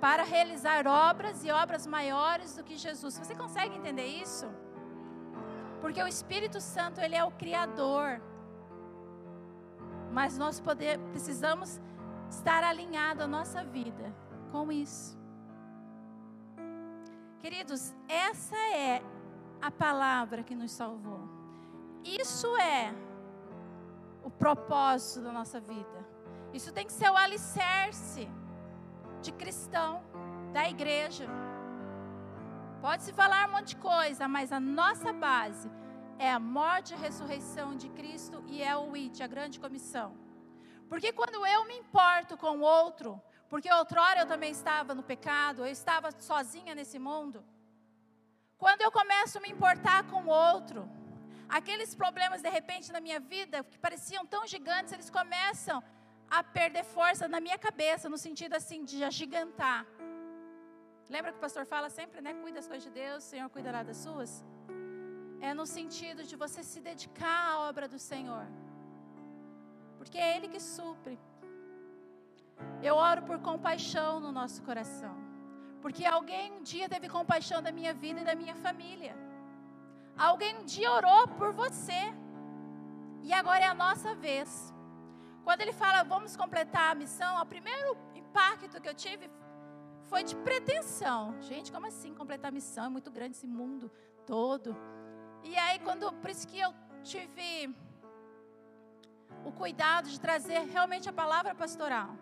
para 0.00 0.22
realizar 0.22 0.86
obras 0.86 1.44
e 1.44 1.50
obras 1.50 1.86
maiores 1.86 2.54
do 2.54 2.62
que 2.62 2.76
Jesus. 2.76 3.18
Você 3.18 3.34
consegue 3.34 3.74
entender 3.74 4.06
isso? 4.06 4.46
Porque 5.80 6.02
o 6.02 6.06
Espírito 6.06 6.60
Santo, 6.60 7.00
ele 7.00 7.16
é 7.16 7.24
o 7.24 7.30
criador. 7.30 8.20
Mas 10.12 10.36
nós 10.38 10.60
poder, 10.60 10.98
precisamos 11.10 11.80
estar 12.28 12.62
alinhado 12.62 13.22
a 13.22 13.26
nossa 13.26 13.64
vida 13.64 14.14
com 14.52 14.70
isso. 14.70 15.18
Queridos, 17.40 17.94
essa 18.08 18.56
é 18.56 19.02
a 19.60 19.70
palavra 19.70 20.42
que 20.42 20.54
nos 20.54 20.72
salvou. 20.72 21.23
Isso 22.04 22.54
é 22.58 22.94
o 24.22 24.30
propósito 24.30 25.22
da 25.22 25.32
nossa 25.32 25.58
vida. 25.58 26.06
Isso 26.52 26.70
tem 26.72 26.86
que 26.86 26.92
ser 26.92 27.10
o 27.10 27.16
alicerce 27.16 28.28
de 29.22 29.32
cristão, 29.32 30.02
da 30.52 30.68
igreja. 30.68 31.26
Pode-se 32.80 33.12
falar 33.12 33.48
um 33.48 33.52
monte 33.52 33.68
de 33.68 33.76
coisa, 33.76 34.28
mas 34.28 34.52
a 34.52 34.60
nossa 34.60 35.12
base 35.12 35.70
é 36.18 36.30
a 36.30 36.38
morte 36.38 36.92
e 36.92 36.94
a 36.94 36.98
ressurreição 36.98 37.74
de 37.74 37.88
Cristo 37.88 38.44
e 38.46 38.62
é 38.62 38.76
o 38.76 38.94
IT, 38.94 39.22
a 39.22 39.26
grande 39.26 39.58
comissão. 39.58 40.14
Porque 40.88 41.10
quando 41.12 41.44
eu 41.46 41.64
me 41.64 41.78
importo 41.78 42.36
com 42.36 42.58
o 42.58 42.60
outro, 42.60 43.20
porque 43.48 43.72
outrora 43.72 44.20
eu 44.20 44.26
também 44.26 44.50
estava 44.50 44.94
no 44.94 45.02
pecado, 45.02 45.62
eu 45.62 45.66
estava 45.66 46.10
sozinha 46.20 46.74
nesse 46.74 46.98
mundo. 46.98 47.42
Quando 48.58 48.82
eu 48.82 48.92
começo 48.92 49.38
a 49.38 49.40
me 49.40 49.50
importar 49.50 50.04
com 50.04 50.24
o 50.24 50.28
outro, 50.28 50.88
aqueles 51.48 51.94
problemas 51.94 52.42
de 52.42 52.48
repente 52.48 52.92
na 52.92 53.00
minha 53.00 53.20
vida 53.20 53.64
que 53.64 53.78
pareciam 53.78 54.24
tão 54.26 54.46
gigantes, 54.46 54.92
eles 54.92 55.10
começam 55.10 55.82
a 56.30 56.42
perder 56.42 56.84
força 56.84 57.28
na 57.28 57.40
minha 57.40 57.58
cabeça, 57.58 58.08
no 58.08 58.18
sentido 58.18 58.54
assim 58.54 58.84
de 58.84 59.04
agigantar. 59.04 59.86
Lembra 61.08 61.32
que 61.32 61.38
o 61.38 61.40
pastor 61.40 61.66
fala 61.66 61.88
sempre, 61.90 62.20
né? 62.20 62.32
Cuida 62.34 62.56
das 62.56 62.66
coisas 62.66 62.84
de 62.84 62.90
Deus, 62.90 63.24
o 63.24 63.28
Senhor 63.28 63.48
cuidará 63.50 63.82
das 63.82 63.98
suas. 63.98 64.44
É 65.40 65.52
no 65.52 65.66
sentido 65.66 66.22
de 66.24 66.34
você 66.34 66.62
se 66.62 66.80
dedicar 66.80 67.50
à 67.50 67.58
obra 67.68 67.86
do 67.86 67.98
Senhor. 67.98 68.46
Porque 69.98 70.18
é 70.18 70.36
Ele 70.36 70.48
que 70.48 70.60
supre. 70.60 71.18
Eu 72.82 72.94
oro 72.96 73.22
por 73.22 73.38
compaixão 73.40 74.18
no 74.18 74.32
nosso 74.32 74.62
coração. 74.62 75.14
Porque 75.82 76.04
alguém 76.06 76.52
um 76.52 76.62
dia 76.62 76.88
teve 76.88 77.08
compaixão 77.08 77.60
da 77.62 77.70
minha 77.70 77.92
vida 77.92 78.20
e 78.20 78.24
da 78.24 78.34
minha 78.34 78.54
família. 78.54 79.14
Alguém 80.16 80.58
um 80.58 80.64
dia 80.64 80.90
orou 80.90 81.28
por 81.28 81.52
você. 81.52 82.14
E 83.22 83.32
agora 83.32 83.64
é 83.64 83.68
a 83.68 83.74
nossa 83.74 84.14
vez. 84.14 84.72
Quando 85.42 85.60
ele 85.60 85.72
fala, 85.72 86.02
vamos 86.02 86.36
completar 86.36 86.92
a 86.92 86.94
missão, 86.94 87.40
o 87.40 87.46
primeiro 87.46 87.96
impacto 88.14 88.80
que 88.80 88.88
eu 88.88 88.94
tive 88.94 89.30
foi 90.04 90.22
de 90.22 90.36
pretensão. 90.36 91.34
Gente, 91.40 91.72
como 91.72 91.86
assim 91.86 92.14
completar 92.14 92.50
a 92.50 92.54
missão? 92.54 92.86
É 92.86 92.88
muito 92.88 93.10
grande 93.10 93.36
esse 93.36 93.46
mundo 93.46 93.90
todo. 94.26 94.76
E 95.42 95.56
aí, 95.56 95.78
quando, 95.80 96.12
por 96.14 96.30
isso 96.30 96.46
que 96.46 96.58
eu 96.58 96.72
tive 97.02 97.74
o 99.44 99.52
cuidado 99.52 100.08
de 100.08 100.18
trazer 100.18 100.60
realmente 100.60 101.08
a 101.08 101.12
palavra 101.12 101.54
pastoral. 101.54 102.16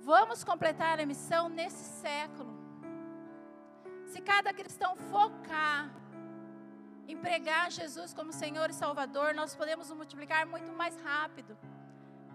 Vamos 0.00 0.44
completar 0.44 1.00
a 1.00 1.06
missão 1.06 1.48
nesse 1.48 1.84
século. 2.00 2.52
Se 4.06 4.20
cada 4.20 4.52
cristão 4.52 4.94
focar 4.96 5.90
em 7.08 7.16
pregar 7.16 7.70
Jesus 7.70 8.14
como 8.14 8.32
Senhor 8.32 8.70
e 8.70 8.72
Salvador, 8.72 9.34
nós 9.34 9.54
podemos 9.54 9.90
multiplicar 9.92 10.46
muito 10.46 10.72
mais 10.72 10.96
rápido 11.00 11.56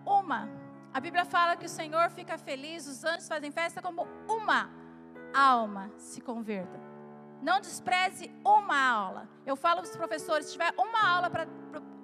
uma. 0.05 0.47
A 0.93 0.99
Bíblia 0.99 1.25
fala 1.25 1.55
que 1.55 1.65
o 1.65 1.69
Senhor 1.69 2.09
fica 2.11 2.37
feliz, 2.37 2.87
os 2.87 3.03
anjos 3.03 3.27
fazem 3.27 3.51
festa 3.51 3.81
como 3.81 4.07
uma 4.27 4.69
alma 5.33 5.91
se 5.97 6.21
converta. 6.21 6.79
Não 7.41 7.59
despreze 7.59 8.31
uma 8.45 8.79
aula. 8.79 9.27
Eu 9.45 9.55
falo 9.55 9.81
para 9.81 9.89
os 9.89 9.97
professores, 9.97 10.47
se 10.47 10.53
tiver 10.53 10.73
uma 10.77 11.07
aula 11.07 11.29
para 11.29 11.47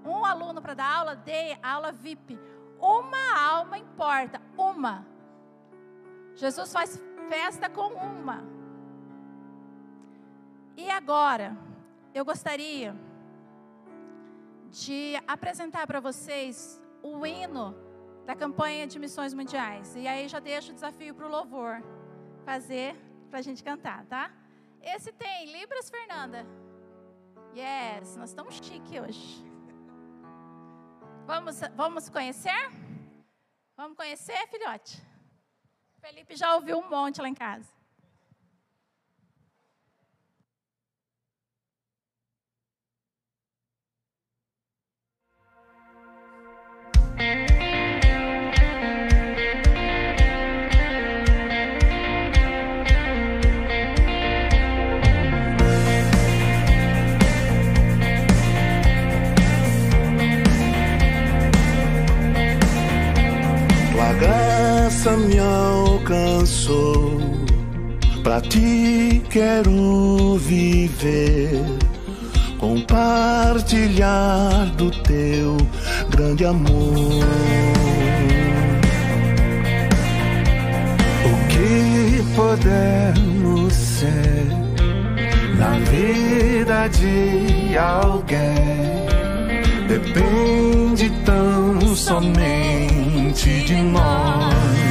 um 0.03 0.25
aluno 0.25 0.61
para 0.61 0.73
dar 0.73 0.93
aula, 0.93 1.15
dê 1.15 1.57
aula 1.63 1.91
VIP. 1.91 2.37
Uma 2.79 3.39
alma 3.39 3.77
importa, 3.77 4.41
uma. 4.57 5.05
Jesus 6.35 6.73
faz 6.73 7.01
festa 7.29 7.69
com 7.69 7.93
uma. 7.93 8.43
E 10.75 10.89
agora, 10.89 11.55
eu 12.13 12.25
gostaria 12.25 12.95
de 14.69 15.15
apresentar 15.27 15.85
para 15.87 15.99
vocês 15.99 16.81
o 17.01 17.25
hino 17.25 17.75
da 18.25 18.35
campanha 18.35 18.85
de 18.87 18.99
missões 18.99 19.33
mundiais. 19.33 19.95
E 19.95 20.07
aí 20.07 20.27
já 20.27 20.39
deixo 20.39 20.71
o 20.71 20.73
desafio 20.73 21.13
para 21.13 21.25
o 21.25 21.29
louvor 21.29 21.81
fazer 22.45 22.95
para 23.29 23.39
a 23.39 23.41
gente 23.41 23.63
cantar, 23.63 24.05
tá? 24.05 24.31
Esse 24.81 25.11
tem 25.11 25.51
Libras, 25.51 25.89
Fernanda. 25.89 26.45
Yes, 27.55 28.15
nós 28.17 28.29
estamos 28.29 28.55
chique 28.55 28.99
hoje. 28.99 29.45
Vamos, 31.25 31.59
vamos 31.75 32.09
conhecer? 32.09 32.71
Vamos 33.75 33.95
conhecer, 33.95 34.47
filhote? 34.47 35.01
Felipe 35.99 36.35
já 36.35 36.55
ouviu 36.55 36.79
um 36.79 36.89
monte 36.89 37.21
lá 37.21 37.29
em 37.29 37.33
casa. 37.33 37.80
Alcançou. 66.51 67.17
Pra 68.23 68.41
ti 68.41 69.21
quero 69.29 70.35
viver, 70.37 71.63
compartilhar 72.59 74.65
do 74.77 74.91
teu 74.91 75.57
grande 76.09 76.45
amor. 76.45 77.23
O 81.25 81.47
que 81.49 82.23
podemos 82.35 83.73
ser 83.73 84.45
na 85.57 85.71
vida 85.89 86.87
de 86.89 87.75
alguém 87.77 89.07
depende 89.87 91.09
tão 91.25 91.95
somente 91.95 93.63
de 93.65 93.75
nós. 93.75 94.90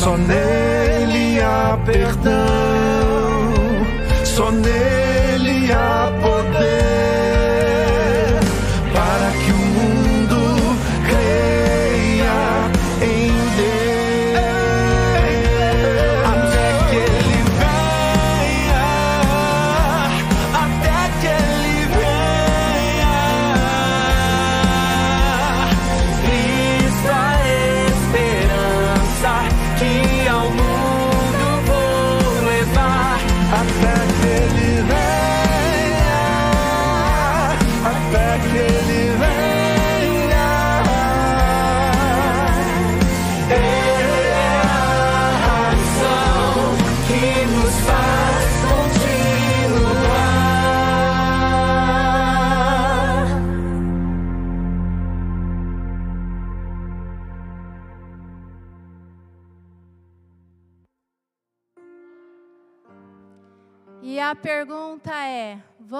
Só 0.00 0.16
nele 0.16 0.59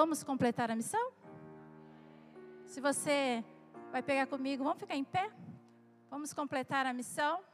vamos 0.00 0.24
completar 0.24 0.70
a 0.70 0.74
missão? 0.74 1.12
Se 2.64 2.80
você 2.80 3.44
vai 3.92 4.02
pegar 4.02 4.26
comigo, 4.26 4.64
vamos 4.64 4.80
ficar 4.80 4.96
em 4.96 5.04
pé? 5.04 5.30
Vamos 6.08 6.32
completar 6.32 6.86
a 6.86 6.92
missão? 6.94 7.44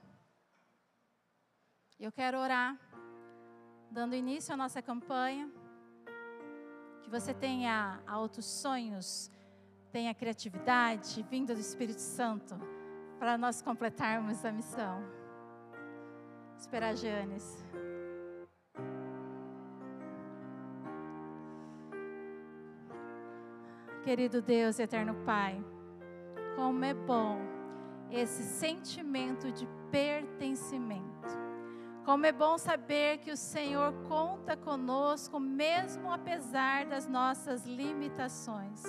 Eu 1.99 2.13
quero 2.13 2.39
orar, 2.39 2.79
dando 3.91 4.15
início 4.15 4.55
à 4.55 4.57
nossa 4.57 4.81
campanha. 4.81 5.51
Que 7.03 7.11
você 7.11 7.35
tenha 7.35 8.01
altos 8.07 8.45
sonhos, 8.45 9.29
tenha 9.91 10.15
criatividade 10.15 11.23
vinda 11.25 11.53
do 11.53 11.61
Espírito 11.61 12.01
Santo 12.01 12.55
para 13.19 13.37
nós 13.37 13.61
completarmos 13.61 14.45
a 14.45 14.53
missão. 14.53 15.03
Esperar 16.57 16.95
Janes. 16.95 17.65
Querido 24.07 24.41
Deus, 24.41 24.79
eterno 24.79 25.17
Pai, 25.27 25.61
como 26.55 26.85
é 26.85 26.95
bom 26.95 27.41
esse 28.09 28.41
sentimento 28.45 29.51
de 29.51 29.67
pertencimento. 29.91 31.27
Como 32.05 32.25
é 32.25 32.31
bom 32.31 32.57
saber 32.57 33.19
que 33.19 33.33
o 33.33 33.37
Senhor 33.37 33.93
conta 34.09 34.57
conosco, 34.57 35.41
mesmo 35.41 36.13
apesar 36.13 36.87
das 36.87 37.09
nossas 37.09 37.67
limitações. 37.67 38.85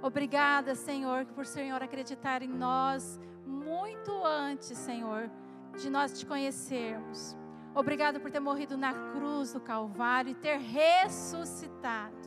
Obrigada, 0.00 0.76
Senhor, 0.76 1.26
por 1.34 1.46
Senhor 1.46 1.82
acreditar 1.82 2.40
em 2.40 2.48
nós 2.48 3.18
muito 3.44 4.24
antes, 4.24 4.78
Senhor, 4.78 5.28
de 5.76 5.90
nós 5.90 6.16
te 6.16 6.24
conhecermos. 6.24 7.36
Obrigado 7.74 8.20
por 8.20 8.30
ter 8.30 8.38
morrido 8.38 8.76
na 8.76 8.94
cruz 9.10 9.52
do 9.52 9.58
Calvário 9.58 10.30
e 10.30 10.34
ter 10.36 10.58
ressuscitado. 10.58 12.23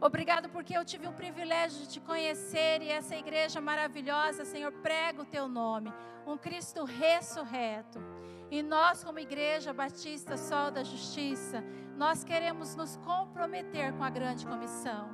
Obrigado 0.00 0.48
porque 0.50 0.76
eu 0.76 0.84
tive 0.84 1.06
o 1.06 1.12
privilégio 1.12 1.80
de 1.80 1.88
te 1.88 2.00
conhecer 2.00 2.82
e 2.82 2.90
essa 2.90 3.16
igreja 3.16 3.60
maravilhosa, 3.60 4.44
Senhor, 4.44 4.70
prega 4.72 5.22
o 5.22 5.24
teu 5.24 5.48
nome, 5.48 5.92
um 6.26 6.36
Cristo 6.36 6.84
ressurreto. 6.84 7.98
E 8.50 8.62
nós, 8.62 9.02
como 9.02 9.18
Igreja 9.18 9.72
Batista 9.72 10.36
Sol 10.36 10.70
da 10.70 10.84
Justiça, 10.84 11.64
nós 11.96 12.22
queremos 12.22 12.76
nos 12.76 12.96
comprometer 12.98 13.92
com 13.94 14.04
a 14.04 14.10
grande 14.10 14.46
comissão. 14.46 15.08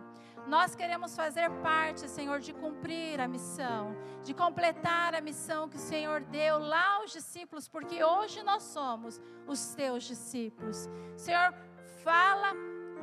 Nós 0.46 0.74
queremos 0.74 1.14
fazer 1.14 1.48
parte, 1.62 2.08
Senhor, 2.08 2.40
de 2.40 2.52
cumprir 2.52 3.20
a 3.20 3.28
missão, 3.28 3.96
de 4.24 4.34
completar 4.34 5.14
a 5.14 5.20
missão 5.20 5.68
que 5.68 5.76
o 5.76 5.80
Senhor 5.80 6.22
deu 6.22 6.58
lá 6.58 6.96
aos 6.96 7.12
discípulos, 7.12 7.68
porque 7.68 8.02
hoje 8.02 8.42
nós 8.42 8.64
somos 8.64 9.20
os 9.46 9.74
teus 9.74 10.02
discípulos. 10.02 10.88
Senhor, 11.16 11.54
fala 12.02 12.52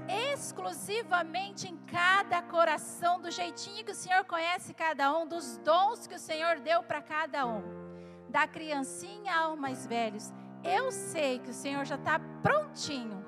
exclusivamente 0.08 1.68
em 1.68 1.78
cada 1.88 2.42
coração, 2.42 3.20
do 3.20 3.30
jeitinho 3.30 3.84
que 3.84 3.92
o 3.92 3.96
Senhor 3.96 4.24
conhece 4.26 4.74
cada 4.74 5.18
um, 5.18 5.28
dos 5.28 5.58
dons 5.58 6.08
que 6.08 6.16
o 6.16 6.20
Senhor 6.20 6.60
deu 6.60 6.84
para 6.84 7.02
cada 7.02 7.46
um, 7.46 7.64
da 8.30 8.48
criancinha 8.48 9.36
aos 9.36 9.60
mais 9.60 9.86
velhos. 9.86 10.34
Eu 10.64 10.92
sei 10.92 11.40
que 11.40 11.50
o 11.50 11.54
Senhor 11.54 11.86
já 11.86 11.96
está 11.96 12.20
prontinho 12.42 13.26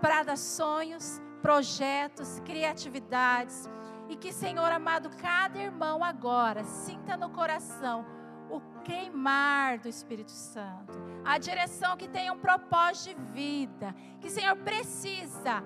para 0.00 0.22
dar 0.22 0.36
sonhos, 0.36 1.20
projetos, 1.40 2.40
criatividades. 2.40 3.68
E 4.08 4.16
que, 4.16 4.32
Senhor 4.32 4.70
amado, 4.70 5.10
cada 5.16 5.58
irmão 5.58 6.04
agora 6.04 6.62
sinta 6.64 7.16
no 7.16 7.30
coração 7.30 8.04
o 8.50 8.60
queimar 8.82 9.78
do 9.78 9.88
Espírito 9.88 10.30
Santo, 10.30 10.92
a 11.24 11.38
direção 11.38 11.96
que 11.96 12.06
tem 12.06 12.30
um 12.30 12.38
propósito 12.38 13.18
de 13.18 13.32
vida, 13.32 13.94
que, 14.20 14.30
Senhor, 14.30 14.56
precisa 14.56 15.64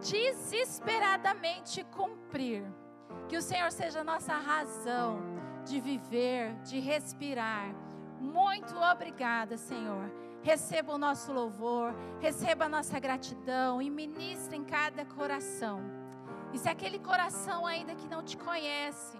desesperadamente 0.00 1.84
cumprir. 1.84 2.64
Que 3.28 3.36
o 3.36 3.42
Senhor 3.42 3.70
seja 3.72 4.04
nossa 4.04 4.34
razão 4.34 5.20
de 5.64 5.80
viver, 5.80 6.54
de 6.62 6.78
respirar. 6.78 7.74
Muito 8.20 8.76
obrigada, 8.76 9.56
Senhor 9.56 10.10
receba 10.46 10.94
o 10.94 10.98
nosso 10.98 11.32
louvor, 11.32 11.92
receba 12.20 12.66
a 12.66 12.68
nossa 12.68 13.00
gratidão 13.00 13.82
e 13.82 13.90
ministre 13.90 14.56
em 14.56 14.62
cada 14.62 15.04
coração. 15.04 15.80
E 16.52 16.58
se 16.58 16.68
aquele 16.68 17.00
coração 17.00 17.66
ainda 17.66 17.96
que 17.96 18.06
não 18.06 18.22
te 18.22 18.36
conhece, 18.36 19.18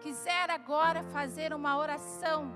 quiser 0.00 0.48
agora 0.48 1.02
fazer 1.02 1.52
uma 1.52 1.76
oração 1.76 2.52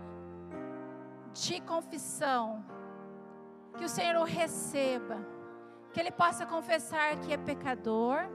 de 1.32 1.60
confissão, 1.62 2.64
que 3.76 3.84
o 3.84 3.88
Senhor 3.88 4.14
o 4.20 4.24
receba, 4.24 5.18
que 5.94 6.00
ele 6.00 6.10
possa 6.10 6.44
confessar 6.44 7.16
que 7.20 7.32
é 7.32 7.36
pecador, 7.36 8.28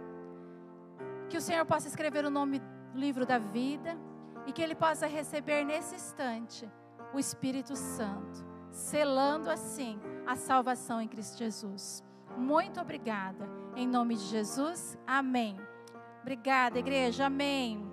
que 1.30 1.36
o 1.36 1.42
Senhor 1.42 1.66
possa 1.66 1.90
escrever 1.90 2.24
o 2.24 2.30
nome 2.30 2.60
do 2.60 2.98
livro 2.98 3.26
da 3.26 3.38
vida 3.38 3.98
e 4.48 4.54
que 4.54 4.62
ele 4.62 4.74
possa 4.74 5.06
receber 5.06 5.66
nesse 5.66 5.94
instante 5.94 6.68
o 7.14 7.20
Espírito 7.20 7.76
Santo 7.76 8.48
selando 8.72 9.50
assim 9.50 10.00
a 10.26 10.38
salvação 10.38 11.02
em 11.02 11.08
Cristo 11.08 11.38
Jesus. 11.38 12.02
Muito 12.38 12.80
obrigada. 12.80 13.50
Em 13.76 13.86
nome 13.86 14.16
de 14.16 14.24
Jesus, 14.24 14.98
amém. 15.06 15.60
Obrigada, 16.22 16.80
igreja, 16.80 17.26
amém. 17.26 17.89